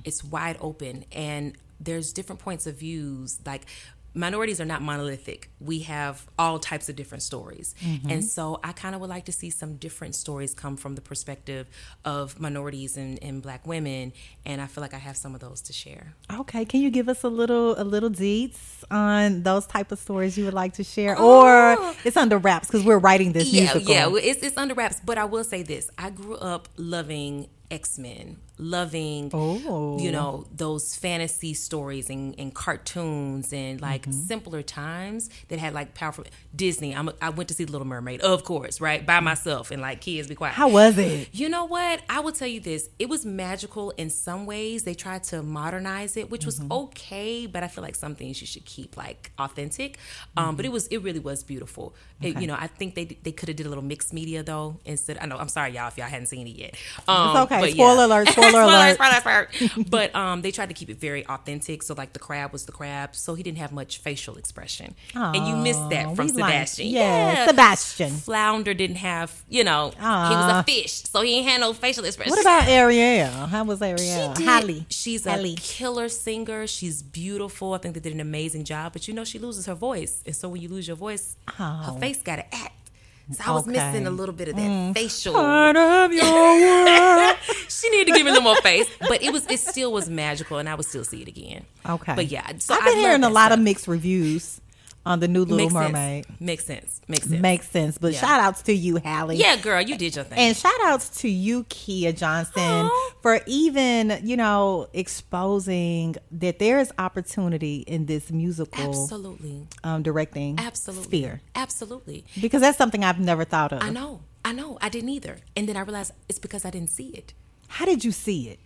It's 0.04 0.24
wide 0.24 0.56
open, 0.60 1.04
and 1.12 1.56
there's 1.80 2.12
different 2.12 2.40
points 2.40 2.66
of 2.66 2.76
views. 2.76 3.38
Like 3.44 3.66
minorities 4.14 4.60
are 4.60 4.64
not 4.64 4.82
monolithic. 4.82 5.50
We 5.60 5.80
have 5.80 6.26
all 6.38 6.58
types 6.58 6.88
of 6.88 6.96
different 6.96 7.22
stories, 7.22 7.74
mm-hmm. 7.80 8.10
and 8.10 8.24
so 8.24 8.60
I 8.62 8.72
kind 8.72 8.94
of 8.94 9.00
would 9.00 9.10
like 9.10 9.24
to 9.26 9.32
see 9.32 9.50
some 9.50 9.76
different 9.76 10.14
stories 10.14 10.54
come 10.54 10.76
from 10.76 10.94
the 10.94 11.00
perspective 11.00 11.68
of 12.04 12.40
minorities 12.40 12.96
and, 12.96 13.22
and 13.22 13.42
black 13.42 13.66
women. 13.66 14.12
And 14.44 14.60
I 14.60 14.66
feel 14.66 14.82
like 14.82 14.94
I 14.94 14.98
have 14.98 15.16
some 15.16 15.34
of 15.34 15.40
those 15.40 15.60
to 15.62 15.72
share. 15.72 16.14
Okay, 16.32 16.64
can 16.64 16.80
you 16.80 16.90
give 16.90 17.08
us 17.08 17.22
a 17.22 17.28
little 17.28 17.80
a 17.80 17.84
little 17.84 18.10
deets 18.10 18.84
on 18.90 19.42
those 19.42 19.66
type 19.66 19.92
of 19.92 19.98
stories 19.98 20.36
you 20.36 20.44
would 20.44 20.54
like 20.54 20.74
to 20.74 20.84
share, 20.84 21.16
oh. 21.18 21.42
or 21.42 21.94
it's 22.04 22.16
under 22.16 22.38
wraps 22.38 22.68
because 22.68 22.84
we're 22.84 22.98
writing 22.98 23.32
this 23.32 23.52
yeah, 23.52 23.72
musical. 23.72 23.92
Yeah, 23.92 24.10
it's 24.14 24.42
it's 24.42 24.56
under 24.56 24.74
wraps. 24.74 25.00
But 25.04 25.18
I 25.18 25.24
will 25.24 25.44
say 25.44 25.62
this: 25.62 25.90
I 25.98 26.10
grew 26.10 26.36
up 26.36 26.68
loving 26.76 27.48
X 27.72 27.98
Men, 27.98 28.36
loving 28.58 29.30
Oh. 29.32 29.98
you 29.98 30.12
know 30.12 30.46
those 30.54 30.94
fantasy 30.94 31.54
stories 31.54 32.08
and, 32.10 32.34
and 32.38 32.54
cartoons 32.54 33.52
and 33.52 33.80
like 33.80 34.02
Mm-hmm. 34.02 34.26
simpler 34.26 34.62
times 34.62 35.30
that 35.48 35.58
had 35.58 35.72
like 35.74 35.94
powerful 35.94 36.24
Disney. 36.54 36.94
I'm, 36.94 37.10
I 37.20 37.30
went 37.30 37.48
to 37.48 37.54
see 37.54 37.64
the 37.64 37.72
Little 37.72 37.86
Mermaid, 37.86 38.20
of 38.20 38.44
course, 38.44 38.80
right 38.80 39.04
by 39.06 39.20
myself 39.20 39.70
and 39.70 39.80
like 39.80 40.00
kids 40.00 40.28
be 40.28 40.34
quiet. 40.34 40.52
How 40.54 40.68
was 40.68 40.98
it? 40.98 41.28
You 41.32 41.48
know 41.48 41.64
what? 41.64 42.02
I 42.08 42.20
will 42.20 42.32
tell 42.32 42.48
you 42.48 42.60
this. 42.60 42.88
It 42.98 43.08
was 43.08 43.24
magical 43.24 43.90
in 43.96 44.10
some 44.10 44.44
ways. 44.46 44.82
They 44.84 44.94
tried 44.94 45.24
to 45.24 45.42
modernize 45.42 46.16
it, 46.16 46.30
which 46.30 46.44
was 46.46 46.52
Mm-hmm. 46.60 46.72
okay, 46.72 47.46
but 47.46 47.62
I 47.62 47.68
feel 47.68 47.82
like 47.82 47.94
some 47.96 48.14
things 48.14 48.40
you 48.42 48.46
should 48.46 48.66
keep 48.66 48.96
like 48.96 49.32
authentic. 49.38 49.96
Um, 50.36 50.54
but 50.56 50.64
it 50.66 50.72
was 50.72 50.86
it 50.88 50.98
really 50.98 51.18
was 51.18 51.42
beautiful. 51.42 51.94
It, 52.20 52.38
you 52.40 52.46
know, 52.46 52.56
I 52.58 52.66
think 52.66 52.94
they 52.94 53.04
they 53.06 53.32
could 53.32 53.48
have 53.48 53.56
did 53.56 53.66
a 53.66 53.68
little 53.70 53.82
mixed 53.84 54.12
media 54.12 54.42
though 54.42 54.78
instead. 54.84 55.16
I 55.20 55.26
know 55.26 55.38
I'm 55.38 55.48
sorry 55.48 55.70
y'all 55.72 55.88
if 55.88 55.96
y'all 55.96 56.06
hadn't 56.08 56.26
seen 56.26 56.46
it 56.46 56.56
yet. 56.56 56.74
Um, 57.08 57.36
okay. 57.44 57.61
But 57.62 57.70
Spoiler 57.72 58.04
alert, 58.08 58.28
spoiler 58.28 58.60
alert. 58.62 58.94
spoiler 58.94 59.20
alert. 59.24 59.90
but 59.90 60.14
um, 60.14 60.42
they 60.42 60.50
tried 60.50 60.68
to 60.68 60.74
keep 60.74 60.90
it 60.90 60.98
very 60.98 61.26
authentic. 61.26 61.82
So 61.82 61.94
like 61.94 62.12
the 62.12 62.18
crab 62.18 62.52
was 62.52 62.66
the 62.66 62.72
crab, 62.72 63.14
so 63.14 63.34
he 63.34 63.42
didn't 63.42 63.58
have 63.58 63.72
much 63.72 63.98
facial 63.98 64.36
expression, 64.36 64.94
and 65.14 65.46
you 65.48 65.56
missed 65.56 65.88
that 65.90 66.14
from 66.16 66.26
we 66.26 66.32
like- 66.32 66.52
Sebastian. 66.52 66.86
yeah, 66.88 67.46
Sebastian. 67.46 68.10
Flounder 68.10 68.74
didn't 68.74 68.96
have, 68.96 69.42
you 69.48 69.64
know, 69.64 69.90
he 69.90 70.00
was 70.02 70.52
a 70.60 70.64
fish, 70.64 71.02
so 71.04 71.22
he 71.22 71.38
ain't 71.38 71.48
had 71.48 71.60
no 71.60 71.72
facial 71.72 72.04
expression. 72.04 72.30
What 72.30 72.40
about 72.40 72.68
Ariel? 72.68 73.30
How 73.30 73.64
was 73.64 73.80
Ariel? 73.82 74.34
She 74.34 74.38
did- 74.38 74.44
Halle. 74.46 74.86
She's 74.88 75.24
Halle. 75.24 75.52
a 75.54 75.56
killer 75.56 76.08
singer. 76.08 76.66
She's 76.66 77.02
beautiful. 77.02 77.74
I 77.74 77.78
think 77.78 77.94
they 77.94 78.00
did 78.00 78.12
an 78.12 78.20
amazing 78.20 78.64
job. 78.64 78.92
But 78.92 79.08
you 79.08 79.14
know, 79.14 79.24
she 79.24 79.38
loses 79.38 79.66
her 79.66 79.74
voice, 79.74 80.22
and 80.26 80.34
so 80.36 80.48
when 80.48 80.60
you 80.60 80.68
lose 80.68 80.86
your 80.86 80.96
voice, 80.96 81.36
her 81.56 81.96
face 82.00 82.22
got 82.22 82.36
to 82.36 82.54
act. 82.54 82.81
So 83.30 83.42
I 83.46 83.50
was 83.52 83.62
Okay. 83.68 83.72
missing 83.72 84.06
a 84.06 84.10
little 84.10 84.34
bit 84.34 84.48
of 84.48 84.56
that 84.56 84.62
mm. 84.62 84.94
facial. 84.94 85.34
Part 85.34 85.76
of 85.76 86.12
your 86.18 86.24
world. 86.24 87.36
she 87.68 87.90
needed 87.90 88.12
to 88.12 88.18
give 88.18 88.24
me 88.24 88.30
a 88.30 88.34
little 88.34 88.42
more 88.42 88.60
face, 88.62 88.88
but 89.08 89.22
it 89.22 89.32
was 89.32 89.46
it 89.50 89.60
still 89.60 89.92
was 89.92 90.08
magical, 90.08 90.58
and 90.58 90.68
I 90.68 90.74
would 90.74 90.86
still 90.86 91.04
see 91.04 91.22
it 91.22 91.28
again. 91.28 91.64
Okay. 91.88 92.14
but 92.14 92.26
yeah, 92.28 92.46
so 92.58 92.74
I've 92.74 92.84
been 92.84 92.98
hearing 92.98 93.24
a 93.24 93.30
lot 93.30 93.52
of 93.52 93.58
mixed 93.58 93.86
reviews 93.88 94.60
on 95.04 95.18
the 95.20 95.26
new 95.28 95.40
Little 95.40 95.56
Makes 95.56 95.74
Mermaid. 95.74 96.26
Sense. 96.26 96.40
Makes 96.40 96.64
sense. 96.64 97.00
Makes 97.08 97.28
sense. 97.28 97.40
Makes 97.42 97.68
sense. 97.70 97.98
But 97.98 98.12
Yeah. 98.12 98.20
shout 98.20 98.40
outs 98.40 98.62
to 98.62 98.72
you, 98.72 98.96
Halle. 98.96 99.34
yeah, 99.36 99.56
girl, 99.56 99.80
you 99.82 99.98
did 99.98 100.14
your 100.14 100.24
thing. 100.24 100.38
And 100.38 100.56
shout 100.56 100.72
outs 100.84 101.08
to 101.20 101.28
you, 101.28 101.64
Keia 101.64 102.16
Johnson, 102.16 102.62
Aw. 102.62 103.10
for 103.20 103.40
even, 103.46 104.20
you 104.22 104.36
know, 104.36 104.86
exposing 104.92 106.16
that 106.30 106.58
there 106.58 106.78
is 106.78 106.92
opportunity 106.98 107.78
in 107.86 108.06
this 108.06 108.30
musical 108.30 108.88
Absolutely. 108.88 109.66
um, 109.84 110.02
directing 110.02 110.58
Absolutely. 110.58 111.04
sphere. 111.04 111.40
Absolutely. 111.54 112.24
Because 112.40 112.60
that's 112.60 112.78
something 112.78 113.02
I've 113.04 113.20
never 113.20 113.44
thought 113.44 113.72
of. 113.72 113.82
I 113.82 113.90
know. 113.90 114.20
I 114.44 114.52
know. 114.52 114.78
I 114.80 114.88
didn't 114.88 115.08
either. 115.10 115.38
And 115.56 115.68
then 115.68 115.76
I 115.76 115.80
realized 115.80 116.12
it's 116.28 116.38
because 116.38 116.64
I 116.64 116.70
didn't 116.70 116.90
see 116.90 117.08
it. 117.08 117.32
How 117.68 117.84
did 117.86 118.04
you 118.04 118.12
see 118.12 118.48
it? 118.48 118.58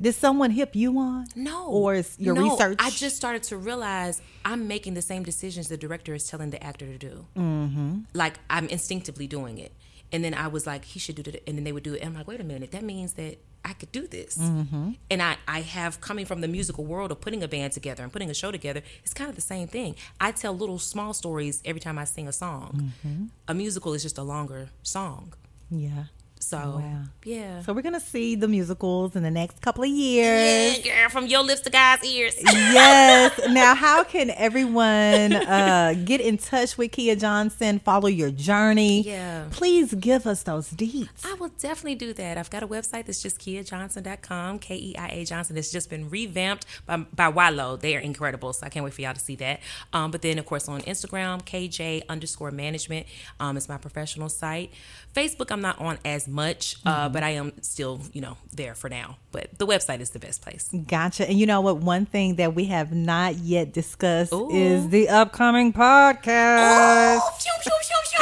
Did 0.00 0.14
someone 0.14 0.50
hip 0.50 0.76
you 0.76 0.98
on? 0.98 1.26
No. 1.34 1.66
Or 1.68 1.94
is 1.94 2.16
your 2.18 2.34
No, 2.34 2.50
research? 2.50 2.78
I 2.80 2.90
just 2.90 3.16
started 3.16 3.42
to 3.44 3.56
realize 3.56 4.20
I'm 4.44 4.68
making 4.68 4.94
the 4.94 5.02
same 5.02 5.22
decisions 5.22 5.68
the 5.68 5.76
director 5.78 6.14
is 6.14 6.26
telling 6.28 6.50
the 6.50 6.62
actor 6.62 6.86
to 6.86 6.98
do. 6.98 7.26
Mm-hmm. 7.36 8.00
Like 8.12 8.34
I'm 8.50 8.68
instinctively 8.68 9.26
doing 9.26 9.58
it. 9.58 9.72
And 10.12 10.22
then 10.22 10.34
I 10.34 10.48
was 10.48 10.66
like, 10.66 10.84
he 10.84 10.98
should 11.00 11.16
do 11.16 11.22
it. 11.30 11.42
And 11.46 11.56
then 11.56 11.64
they 11.64 11.72
would 11.72 11.82
do 11.82 11.94
it. 11.94 12.00
And 12.00 12.10
I'm 12.10 12.14
like, 12.14 12.28
wait 12.28 12.40
a 12.40 12.44
minute. 12.44 12.70
That 12.72 12.84
means 12.84 13.14
that 13.14 13.38
I 13.64 13.72
could 13.72 13.90
do 13.90 14.06
this. 14.06 14.38
Mm-hmm. 14.38 14.92
And 15.10 15.20
I, 15.22 15.36
I 15.48 15.62
have, 15.62 16.00
coming 16.00 16.26
from 16.26 16.42
the 16.42 16.46
musical 16.46 16.84
world 16.84 17.10
of 17.10 17.20
putting 17.20 17.42
a 17.42 17.48
band 17.48 17.72
together 17.72 18.04
and 18.04 18.12
putting 18.12 18.30
a 18.30 18.34
show 18.34 18.52
together, 18.52 18.82
it's 19.02 19.12
kind 19.12 19.28
of 19.28 19.34
the 19.34 19.42
same 19.42 19.66
thing. 19.66 19.96
I 20.20 20.30
tell 20.30 20.56
little 20.56 20.78
small 20.78 21.12
stories 21.12 21.60
every 21.64 21.80
time 21.80 21.98
I 21.98 22.04
sing 22.04 22.28
a 22.28 22.32
song. 22.32 22.92
Mm-hmm. 23.04 23.24
A 23.48 23.54
musical 23.54 23.94
is 23.94 24.02
just 24.04 24.18
a 24.18 24.22
longer 24.22 24.68
song. 24.84 25.32
yeah. 25.70 26.04
So, 26.46 26.58
Wow. 26.58 27.02
yeah. 27.24 27.62
So 27.62 27.72
we're 27.72 27.82
gonna 27.82 27.98
see 27.98 28.36
the 28.36 28.46
musicals 28.46 29.16
in 29.16 29.22
the 29.24 29.30
next 29.30 29.60
couple 29.60 29.82
of 29.82 29.90
years. 29.90 30.78
Yeah, 30.84 31.00
girl, 31.00 31.08
from 31.10 31.26
your 31.26 31.42
lips 31.42 31.62
to 31.62 31.70
God's 31.70 32.04
ears. 32.04 32.34
yes. 32.42 33.40
Now, 33.50 33.74
how 33.74 34.04
can 34.04 34.30
everyone 34.30 35.32
uh, 35.34 35.94
get 36.04 36.20
in 36.20 36.38
touch 36.38 36.78
with 36.78 36.92
Keia 36.92 37.18
Johnson? 37.18 37.80
Follow 37.80 38.06
your 38.08 38.30
journey. 38.30 39.02
Yeah. 39.02 39.46
Please 39.50 39.92
give 39.94 40.26
us 40.26 40.44
those 40.44 40.70
deets. 40.70 41.24
I 41.24 41.34
will 41.34 41.48
definitely 41.58 41.96
do 41.96 42.12
that. 42.12 42.38
I've 42.38 42.50
got 42.50 42.62
a 42.62 42.68
website 42.68 43.06
that's 43.06 43.20
just 43.22 43.40
KeiaJohnson.com, 43.40 44.58
K 44.60 44.76
E 44.76 44.94
I 44.96 45.08
A 45.08 45.24
Johnson. 45.24 45.56
It's 45.56 45.72
just 45.72 45.90
been 45.90 46.08
revamped 46.08 46.64
by, 46.86 46.98
by 46.98 47.30
Wilo. 47.30 47.80
They 47.80 47.96
are 47.96 48.00
incredible. 48.00 48.52
So 48.52 48.66
I 48.66 48.68
can't 48.68 48.84
wait 48.84 48.94
for 48.94 49.02
y'all 49.02 49.14
to 49.14 49.20
see 49.20 49.36
that. 49.36 49.60
Um, 49.92 50.10
but 50.10 50.22
then, 50.22 50.38
of 50.38 50.46
course, 50.46 50.68
on 50.68 50.80
Instagram, 50.82 51.42
KJ 51.44 52.02
underscore 52.08 52.50
management 52.50 53.06
um, 53.40 53.56
is 53.56 53.68
my 53.68 53.78
professional 53.78 54.28
site. 54.28 54.70
Facebook, 55.14 55.50
I'm 55.50 55.62
not 55.62 55.78
on 55.80 55.98
as 56.04 56.28
much, 56.36 56.76
uh, 56.84 57.08
but 57.08 57.24
I 57.24 57.30
am 57.30 57.52
still, 57.62 58.00
you 58.12 58.20
know, 58.20 58.36
there 58.52 58.74
for 58.76 58.88
now. 58.88 59.16
But 59.32 59.58
the 59.58 59.66
website 59.66 60.00
is 60.00 60.10
the 60.10 60.20
best 60.20 60.42
place. 60.42 60.68
Gotcha. 60.86 61.28
And 61.28 61.38
you 61.38 61.46
know 61.46 61.60
what? 61.62 61.78
One 61.78 62.06
thing 62.06 62.36
that 62.36 62.54
we 62.54 62.66
have 62.66 62.92
not 62.92 63.36
yet 63.36 63.72
discussed 63.72 64.32
Ooh. 64.32 64.50
is 64.50 64.90
the 64.90 65.08
upcoming 65.08 65.72
podcast. 65.72 67.20
Pew, 67.40 67.52
pew, 67.64 67.72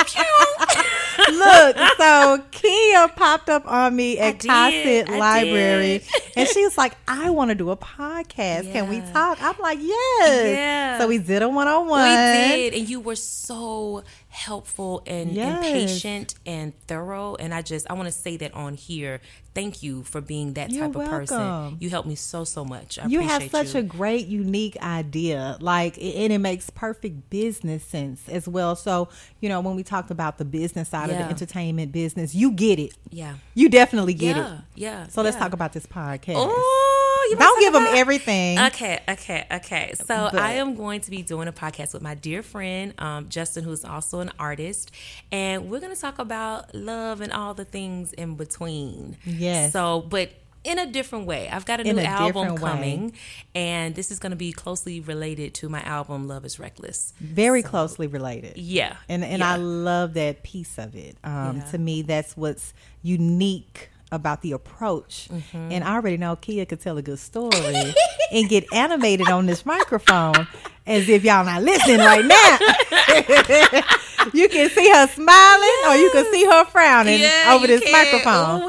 pew. 0.07 0.85
Look, 1.33 1.77
so 1.99 2.43
Popped 3.17 3.49
up 3.49 3.67
on 3.67 3.95
me 3.95 4.19
at 4.19 4.39
Cossitt 4.41 5.09
Library, 5.09 6.03
and 6.37 6.49
she 6.49 6.65
was 6.65 6.79
like, 6.79 6.97
"I 7.09 7.31
want 7.31 7.51
to 7.51 7.55
do 7.55 7.71
a 7.71 7.77
podcast. 7.77 8.73
Can 8.73 8.89
we 8.89 9.01
talk?" 9.13 9.39
I'm 9.41 9.57
like, 9.61 9.79
"Yes." 9.81 10.57
Yeah. 10.57 10.99
So 10.99 11.09
we 11.09 11.19
did 11.19 11.43
a 11.43 11.49
one 11.49 11.69
on 11.69 11.89
one. 11.89 12.09
We 12.09 12.17
did, 12.17 12.75
and 12.75 12.89
you 12.89 13.01
were 13.01 13.17
so 13.17 14.05
helpful 14.35 15.03
and, 15.07 15.37
and 15.39 15.63
patient 15.63 16.35
and 16.45 16.77
thorough. 16.89 17.37
And 17.37 17.55
I 17.55 17.63
just, 17.63 17.89
I 17.89 17.95
want 17.95 18.07
to 18.07 18.13
say 18.13 18.37
that 18.39 18.53
on 18.53 18.75
here. 18.75 19.21
Thank 19.55 19.85
you 19.85 20.03
for 20.03 20.21
being 20.21 20.55
that 20.55 20.71
You're 20.71 20.89
type 20.89 20.97
of 20.97 21.09
person. 21.09 21.77
You 21.79 21.89
helped 21.89 22.09
me 22.09 22.17
so 22.17 22.43
so 22.43 22.65
much. 22.65 22.99
I 22.99 23.07
You 23.07 23.21
have 23.21 23.49
such 23.51 23.75
you. 23.75 23.81
a 23.81 23.83
great, 23.85 24.27
unique 24.27 24.77
idea, 24.83 25.57
like, 25.61 25.97
and 25.99 26.33
it 26.33 26.39
makes 26.39 26.69
perfect 26.71 27.31
business 27.31 27.85
sense 27.85 28.29
as 28.29 28.49
well. 28.49 28.75
So, 28.75 29.09
you 29.41 29.49
know, 29.49 29.61
when 29.61 29.77
we 29.77 29.85
talked 29.85 30.11
about 30.11 30.39
the 30.39 30.45
business 30.45 30.89
side 30.89 31.11
of 31.11 31.17
the 31.17 31.25
entertainment 31.25 31.93
business, 31.93 32.35
you 32.35 32.51
get 32.51 32.81
it. 32.81 32.84
Yeah. 33.11 33.35
You 33.55 33.69
definitely 33.69 34.15
get 34.15 34.37
yeah, 34.37 34.55
it. 34.55 34.61
yeah. 34.75 35.07
So 35.09 35.23
let's 35.23 35.37
yeah. 35.37 35.43
talk 35.43 35.53
about 35.53 35.73
this 35.73 35.87
podcast. 35.87 36.35
Oh, 36.37 37.35
Don't 37.39 37.61
give 37.61 37.73
talk 37.73 37.83
them 37.83 37.97
everything. 37.97 38.59
Okay, 38.59 39.01
okay, 39.09 39.47
okay. 39.51 39.93
So 39.95 40.29
But- 40.33 40.37
I 40.37 40.53
am 40.53 40.75
going 40.75 41.01
to 41.03 41.11
be 41.11 41.23
doing 41.23 41.49
a 41.49 41.53
podcast 41.53 41.95
with 41.95 42.03
my 42.03 42.15
dear 42.15 42.43
friend 42.43 42.95
um, 42.99 43.29
Justin, 43.29 43.65
who's 43.65 43.85
also 43.85 44.21
an 44.21 44.31
artist, 44.39 44.91
and 45.33 45.71
we're 45.71 45.81
going 45.81 45.95
to 45.95 46.01
talk 46.01 46.19
about 46.19 46.75
love 46.75 47.21
and 47.21 47.33
all 47.33 47.55
the 47.55 47.65
things 47.65 48.13
in 48.13 48.35
between. 48.35 49.17
Yes. 49.25 49.73
So, 49.73 50.03
but 50.03 50.31
in 50.65 50.79
a 50.79 50.87
different 50.87 51.27
way. 51.27 51.49
I've 51.49 51.65
got 51.67 51.81
a 51.81 51.87
In 51.87 51.97
new 51.97 52.03
a 52.03 52.07
album 52.07 52.55
way. 52.55 52.61
coming, 52.61 53.13
and 53.55 53.95
this 53.95 54.11
is 54.11 54.19
going 54.19 54.31
to 54.31 54.37
be 54.37 54.51
closely 54.53 55.01
related 55.01 55.55
to 55.55 55.69
my 55.69 55.83
album 55.83 56.27
Love 56.27 56.45
Is 56.45 56.59
Reckless. 56.59 57.13
Very 57.21 57.63
closely 57.63 58.07
related. 58.07 58.57
Yeah, 58.57 58.97
And 59.09 59.25
and 59.25 59.41
yeah. 59.41 59.53
I 59.53 59.57
love 59.57 60.15
that 60.15 60.43
piece 60.43 60.79
of 60.79 60.97
it. 60.97 61.17
Um, 61.23 61.59
Yeah. 61.59 61.65
To 61.71 61.79
me, 61.79 62.03
that's 62.03 62.37
what's 62.37 62.73
unique 63.03 63.91
about 64.13 64.43
the 64.43 64.53
approach. 64.53 65.29
Mm-hmm. 65.31 65.73
And 65.73 65.85
I 65.85 65.95
already 65.95 66.17
know 66.17 66.37
Keia 66.37 66.69
could 66.69 66.81
tell 66.81 66.97
a 66.99 67.03
good 67.03 67.19
story 67.19 67.51
and 68.33 68.49
get 68.49 68.65
animated 68.73 69.29
on 69.29 69.47
this 69.47 69.67
microphone 69.67 70.47
as 70.87 71.09
if 71.09 71.25
y'all 71.25 71.45
not 71.45 71.63
listening 71.63 71.99
right 71.99 72.25
now. 72.25 72.59
you 74.33 74.49
can 74.49 74.71
see 74.71 74.89
her 74.91 75.07
smiling 75.09 75.79
or 75.89 75.97
you 75.97 76.11
can 76.13 76.31
see 76.31 76.45
her 76.45 76.65
frowning 76.67 77.25
over 77.49 77.67
this 77.67 77.83
can. 77.83 77.93
microphone. 77.93 78.67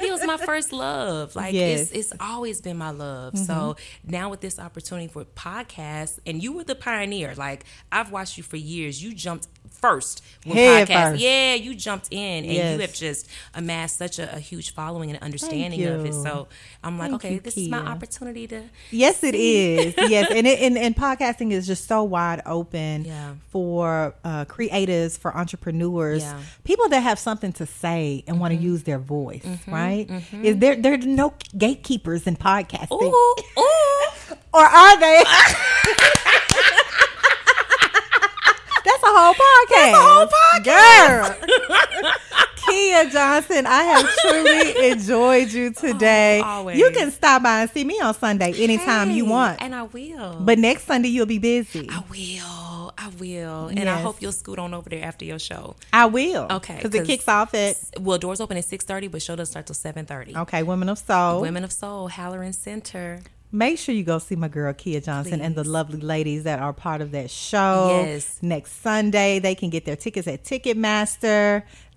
But 0.00 0.02
radio's 0.02 0.26
my 0.26 0.36
first 0.36 0.72
love. 0.72 1.34
Like 1.36 1.54
Yes. 1.54 1.90
it's 1.92 2.12
it's 2.12 2.12
always 2.20 2.60
been 2.60 2.76
my 2.76 2.90
love. 2.90 3.38
So 3.38 3.76
now 4.06 4.30
with 4.30 4.40
this 4.40 4.58
opportunity 4.58 5.08
for 5.08 5.24
podcasts, 5.24 6.18
and 6.26 6.42
you 6.42 6.52
were 6.52 6.64
the 6.64 6.74
pioneer. 6.74 7.34
Like 7.36 7.64
I've 7.92 8.10
watched 8.10 8.36
you 8.36 8.42
for 8.42 8.56
years. 8.56 9.02
You 9.02 9.14
jumped 9.14 9.48
first 9.70 10.22
with 10.46 10.56
Head 10.56 10.88
podcasts. 10.88 11.10
first. 11.10 11.22
Yeah, 11.22 11.54
you 11.54 11.74
jumped 11.74 12.08
in, 12.10 12.44
and 12.44 12.52
Yes. 12.52 12.74
you 12.74 12.80
have 12.80 12.92
just 12.94 13.28
amassed 13.54 13.98
such 13.98 14.18
a, 14.18 14.36
a 14.36 14.38
huge 14.38 14.72
following 14.72 15.10
and 15.10 15.18
understanding 15.22 15.84
of 15.84 16.06
it. 16.06 16.14
So 16.14 16.48
I'm 16.82 16.98
like, 16.98 17.10
Thank 17.10 17.24
okay, 17.24 17.34
you, 17.34 17.40
this 17.40 17.56
is 17.56 17.68
my 17.68 17.78
opportunity 17.80 18.46
to. 18.48 18.62
Yes, 18.90 19.22
it 19.24 19.34
is. 19.34 19.94
Yes, 20.14 20.30
and, 20.30 20.46
it, 20.46 20.60
and 20.60 20.76
and 20.78 20.94
podcasting 20.96 21.50
is 21.50 21.66
just 21.66 21.86
so 21.88 22.02
wide 22.02 22.40
open 22.46 23.04
Yeah. 23.04 23.34
for 23.50 24.14
uh, 24.24 24.44
creators, 24.44 25.16
for 25.16 25.36
entrepreneurs, 25.36 26.22
Yeah. 26.22 26.40
people 26.64 26.88
that 26.90 27.00
have 27.00 27.18
something 27.18 27.52
to 27.54 27.66
say 27.66 28.22
and 28.26 28.38
want 28.40 28.54
to 28.54 28.60
use 28.60 28.82
their 28.84 28.98
voice. 28.98 29.42
Mm-hmm. 29.42 29.70
Right? 29.72 29.83
Mm-hmm. 29.90 30.44
Is 30.44 30.58
there 30.58 30.76
there 30.76 30.94
are 30.94 30.98
no 30.98 31.34
gatekeepers 31.56 32.26
in 32.26 32.36
podcasting, 32.36 33.02
Ooh, 33.02 33.34
ooh. 33.58 34.36
or 34.54 34.64
are 34.64 35.00
they? 35.00 35.24
That's 38.84 39.02
a 39.02 39.06
whole 39.06 39.34
podcast. 39.34 39.92
That's 39.92 39.96
a 39.96 40.02
whole 40.02 40.26
podcast, 40.26 41.40
girl. 41.40 42.12
Keia 42.64 43.10
Johnson, 43.10 43.66
I 43.66 43.82
have 43.84 44.08
truly 44.20 44.90
enjoyed 44.90 45.52
you 45.52 45.66
oh, 45.76 45.88
today. 45.88 46.42
Oh. 46.44 46.68
You 46.68 46.90
can 46.90 47.10
stop 47.10 47.42
by 47.42 47.62
and 47.62 47.70
see 47.70 47.84
me 47.84 48.00
on 48.00 48.14
Sunday 48.14 48.52
anytime 48.62 49.10
you 49.10 49.26
want. 49.26 49.60
and 49.62 49.74
I 49.74 49.84
will. 49.84 50.38
But 50.40 50.58
next 50.58 50.84
Sunday 50.84 51.08
you'll 51.08 51.26
be 51.26 51.38
busy. 51.38 51.88
I 51.90 52.02
will. 52.10 52.63
I 52.98 53.08
will, 53.18 53.66
and 53.68 53.88
I 53.88 54.00
hope 54.00 54.20
you'll 54.22 54.32
scoot 54.32 54.58
on 54.58 54.74
over 54.74 54.88
there 54.88 55.04
after 55.04 55.24
your 55.24 55.38
show. 55.38 55.76
I 55.92 56.06
will. 56.06 56.46
Okay, 56.50 56.76
Because 56.82 56.94
it 56.94 57.06
kicks 57.06 57.28
off 57.28 57.54
at, 57.54 57.76
Well, 58.00 58.18
doors 58.18 58.40
open 58.40 58.56
at 58.56 58.64
six 58.64 58.84
thirty, 58.84 59.08
but 59.08 59.22
show 59.22 59.36
doesn't 59.36 59.52
start 59.52 59.66
till 59.66 59.74
seven 59.74 60.06
thirty. 60.06 60.36
okay, 60.36 60.62
Women 60.62 60.88
of 60.88 60.98
Soul. 60.98 61.40
Women 61.40 61.64
of 61.64 61.72
Soul, 61.72 62.08
Halloran 62.08 62.52
Center. 62.52 63.20
Make 63.52 63.78
sure 63.78 63.94
you 63.94 64.02
go 64.02 64.18
see 64.18 64.34
my 64.34 64.48
girl 64.48 64.72
Keia 64.72 65.04
Johnson 65.04 65.40
and 65.40 65.54
the 65.54 65.62
lovely 65.62 66.00
ladies 66.00 66.42
that 66.42 66.58
are 66.58 66.72
part 66.72 67.00
of 67.00 67.12
that 67.12 67.30
show. 67.30 68.02
Yes. 68.04 68.38
Next 68.42 68.82
Sunday, 68.82 69.38
they 69.38 69.54
can 69.54 69.70
get 69.70 69.84
their 69.84 69.94
tickets 69.94 70.26
at 70.26 70.42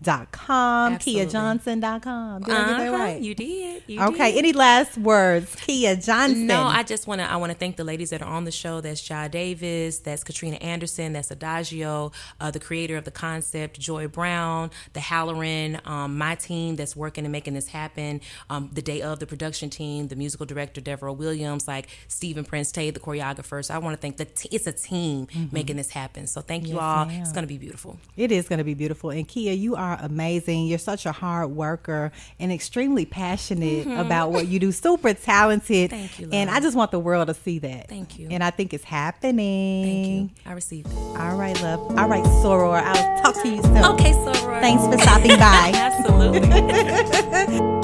Ticketmaster.com, 0.03 0.93
Absolutely. 0.93 1.25
KeiaJohnson.com. 1.25 2.41
Did 2.43 2.53
I 2.53 2.57
get 2.60 2.67
that 2.77 2.88
Uh-huh, 2.88 2.97
right? 2.97 3.21
You 3.21 3.36
did. 3.36 3.83
You 3.88 4.01
okay. 4.01 4.31
did. 4.31 4.38
Any 4.39 4.53
last 4.53 4.97
words, 4.97 5.55
Keia 5.55 6.03
Johnson? 6.03 6.45
No, 6.47 6.63
I 6.63 6.83
just 6.83 7.07
want 7.07 7.21
to. 7.21 7.29
I 7.29 7.36
want 7.38 7.51
to 7.51 7.57
thank 7.57 7.77
the 7.77 7.83
ladies 7.83 8.12
that 8.12 8.21
are 8.21 8.27
on 8.27 8.43
the 8.45 8.51
show. 8.51 8.81
That's 8.81 9.01
Jai 9.01 9.27
Davis. 9.27 9.99
That's 9.99 10.23
Katrina 10.23 10.57
Anderson. 10.57 11.13
That's 11.13 11.31
Adagio, 11.31 12.12
uh, 12.39 12.51
the 12.51 12.60
creator 12.60 12.97
of 12.97 13.05
the 13.05 13.12
concept, 13.12 13.79
Joy 13.79 14.07
Brown, 14.07 14.71
the 14.93 14.99
Halloran, 14.99 15.81
um, 15.86 16.17
my 16.17 16.36
team 16.36 16.75
that's 16.75 16.95
working 16.95 17.25
and 17.25 17.31
making 17.31 17.53
this 17.53 17.67
happen. 17.67 18.21
Um, 18.49 18.69
the 18.73 18.81
day 18.81 19.01
of 19.01 19.19
the 19.19 19.25
production 19.27 19.69
team, 19.69 20.07
the 20.07 20.15
musical 20.15 20.45
director 20.45 20.81
Deborah 20.81 21.13
Williams, 21.13 21.67
like 21.67 21.88
Stephen 22.07 22.45
Prince 22.45 22.71
Tate, 22.71 22.93
the 22.93 22.99
choreographer. 22.99 23.63
So 23.65 23.73
I 23.73 23.77
want 23.79 23.95
to 23.95 24.01
thank 24.01 24.17
the. 24.17 24.25
T- 24.25 24.49
it's 24.51 24.67
a 24.67 24.71
team 24.73 25.27
making 25.51 25.77
this 25.77 25.89
happen. 25.89 26.27
So 26.27 26.41
thank 26.41 26.67
you 26.67 26.75
Yes, 26.75 26.81
all. 26.83 27.07
It's 27.10 27.31
going 27.31 27.43
to 27.43 27.47
be 27.47 27.57
beautiful. 27.57 27.97
It 28.15 28.31
is 28.31 28.47
going 28.47 28.60
to 28.60 28.63
be 28.65 28.73
beautiful. 28.73 29.10
And 29.10 29.27
Keia, 29.27 29.57
you 29.57 29.75
are 29.75 29.87
amazing. 29.93 30.67
You're 30.67 30.78
such 30.80 31.06
a 31.06 31.12
hard 31.12 31.52
worker 31.52 32.12
and 32.39 32.52
extremely 32.52 33.06
passionate 33.06 33.88
about 33.88 34.32
what 34.32 34.47
you 34.47 34.60
do. 34.60 34.71
Super 34.71 35.13
talented. 35.13 35.91
Mm-hmm. 35.91 36.00
Thank 36.00 36.19
you, 36.19 36.30
And. 36.32 36.50
I 36.50 36.60
just 36.60 36.76
want 36.76 36.91
the 36.91 37.00
world 37.00 37.28
to 37.28 37.34
see 37.34 37.60
that. 37.60 37.88
Thank 37.88 38.17
you. 38.19 38.28
And 38.32 38.43
I 38.43 38.50
think 38.50 38.73
it's 38.73 38.84
happening. 38.84 40.30
Thank 40.30 40.45
you. 40.45 40.50
I 40.52 40.54
received 40.54 40.88
it. 40.91 40.97
All 40.97 41.36
right, 41.36 41.60
love. 41.62 41.80
All 41.97 42.08
right, 42.08 42.23
Soror. 42.23 42.82
I'll 42.82 43.21
talk 43.21 43.41
to 43.43 43.50
you 43.50 43.62
soon. 43.62 43.78
Okay, 43.78 44.12
Soror. 44.13 44.60
Thanks 44.62 44.86
for 44.86 44.97
stopping 45.02 45.38
by. 45.38 45.71
Absolutely. 45.76 47.73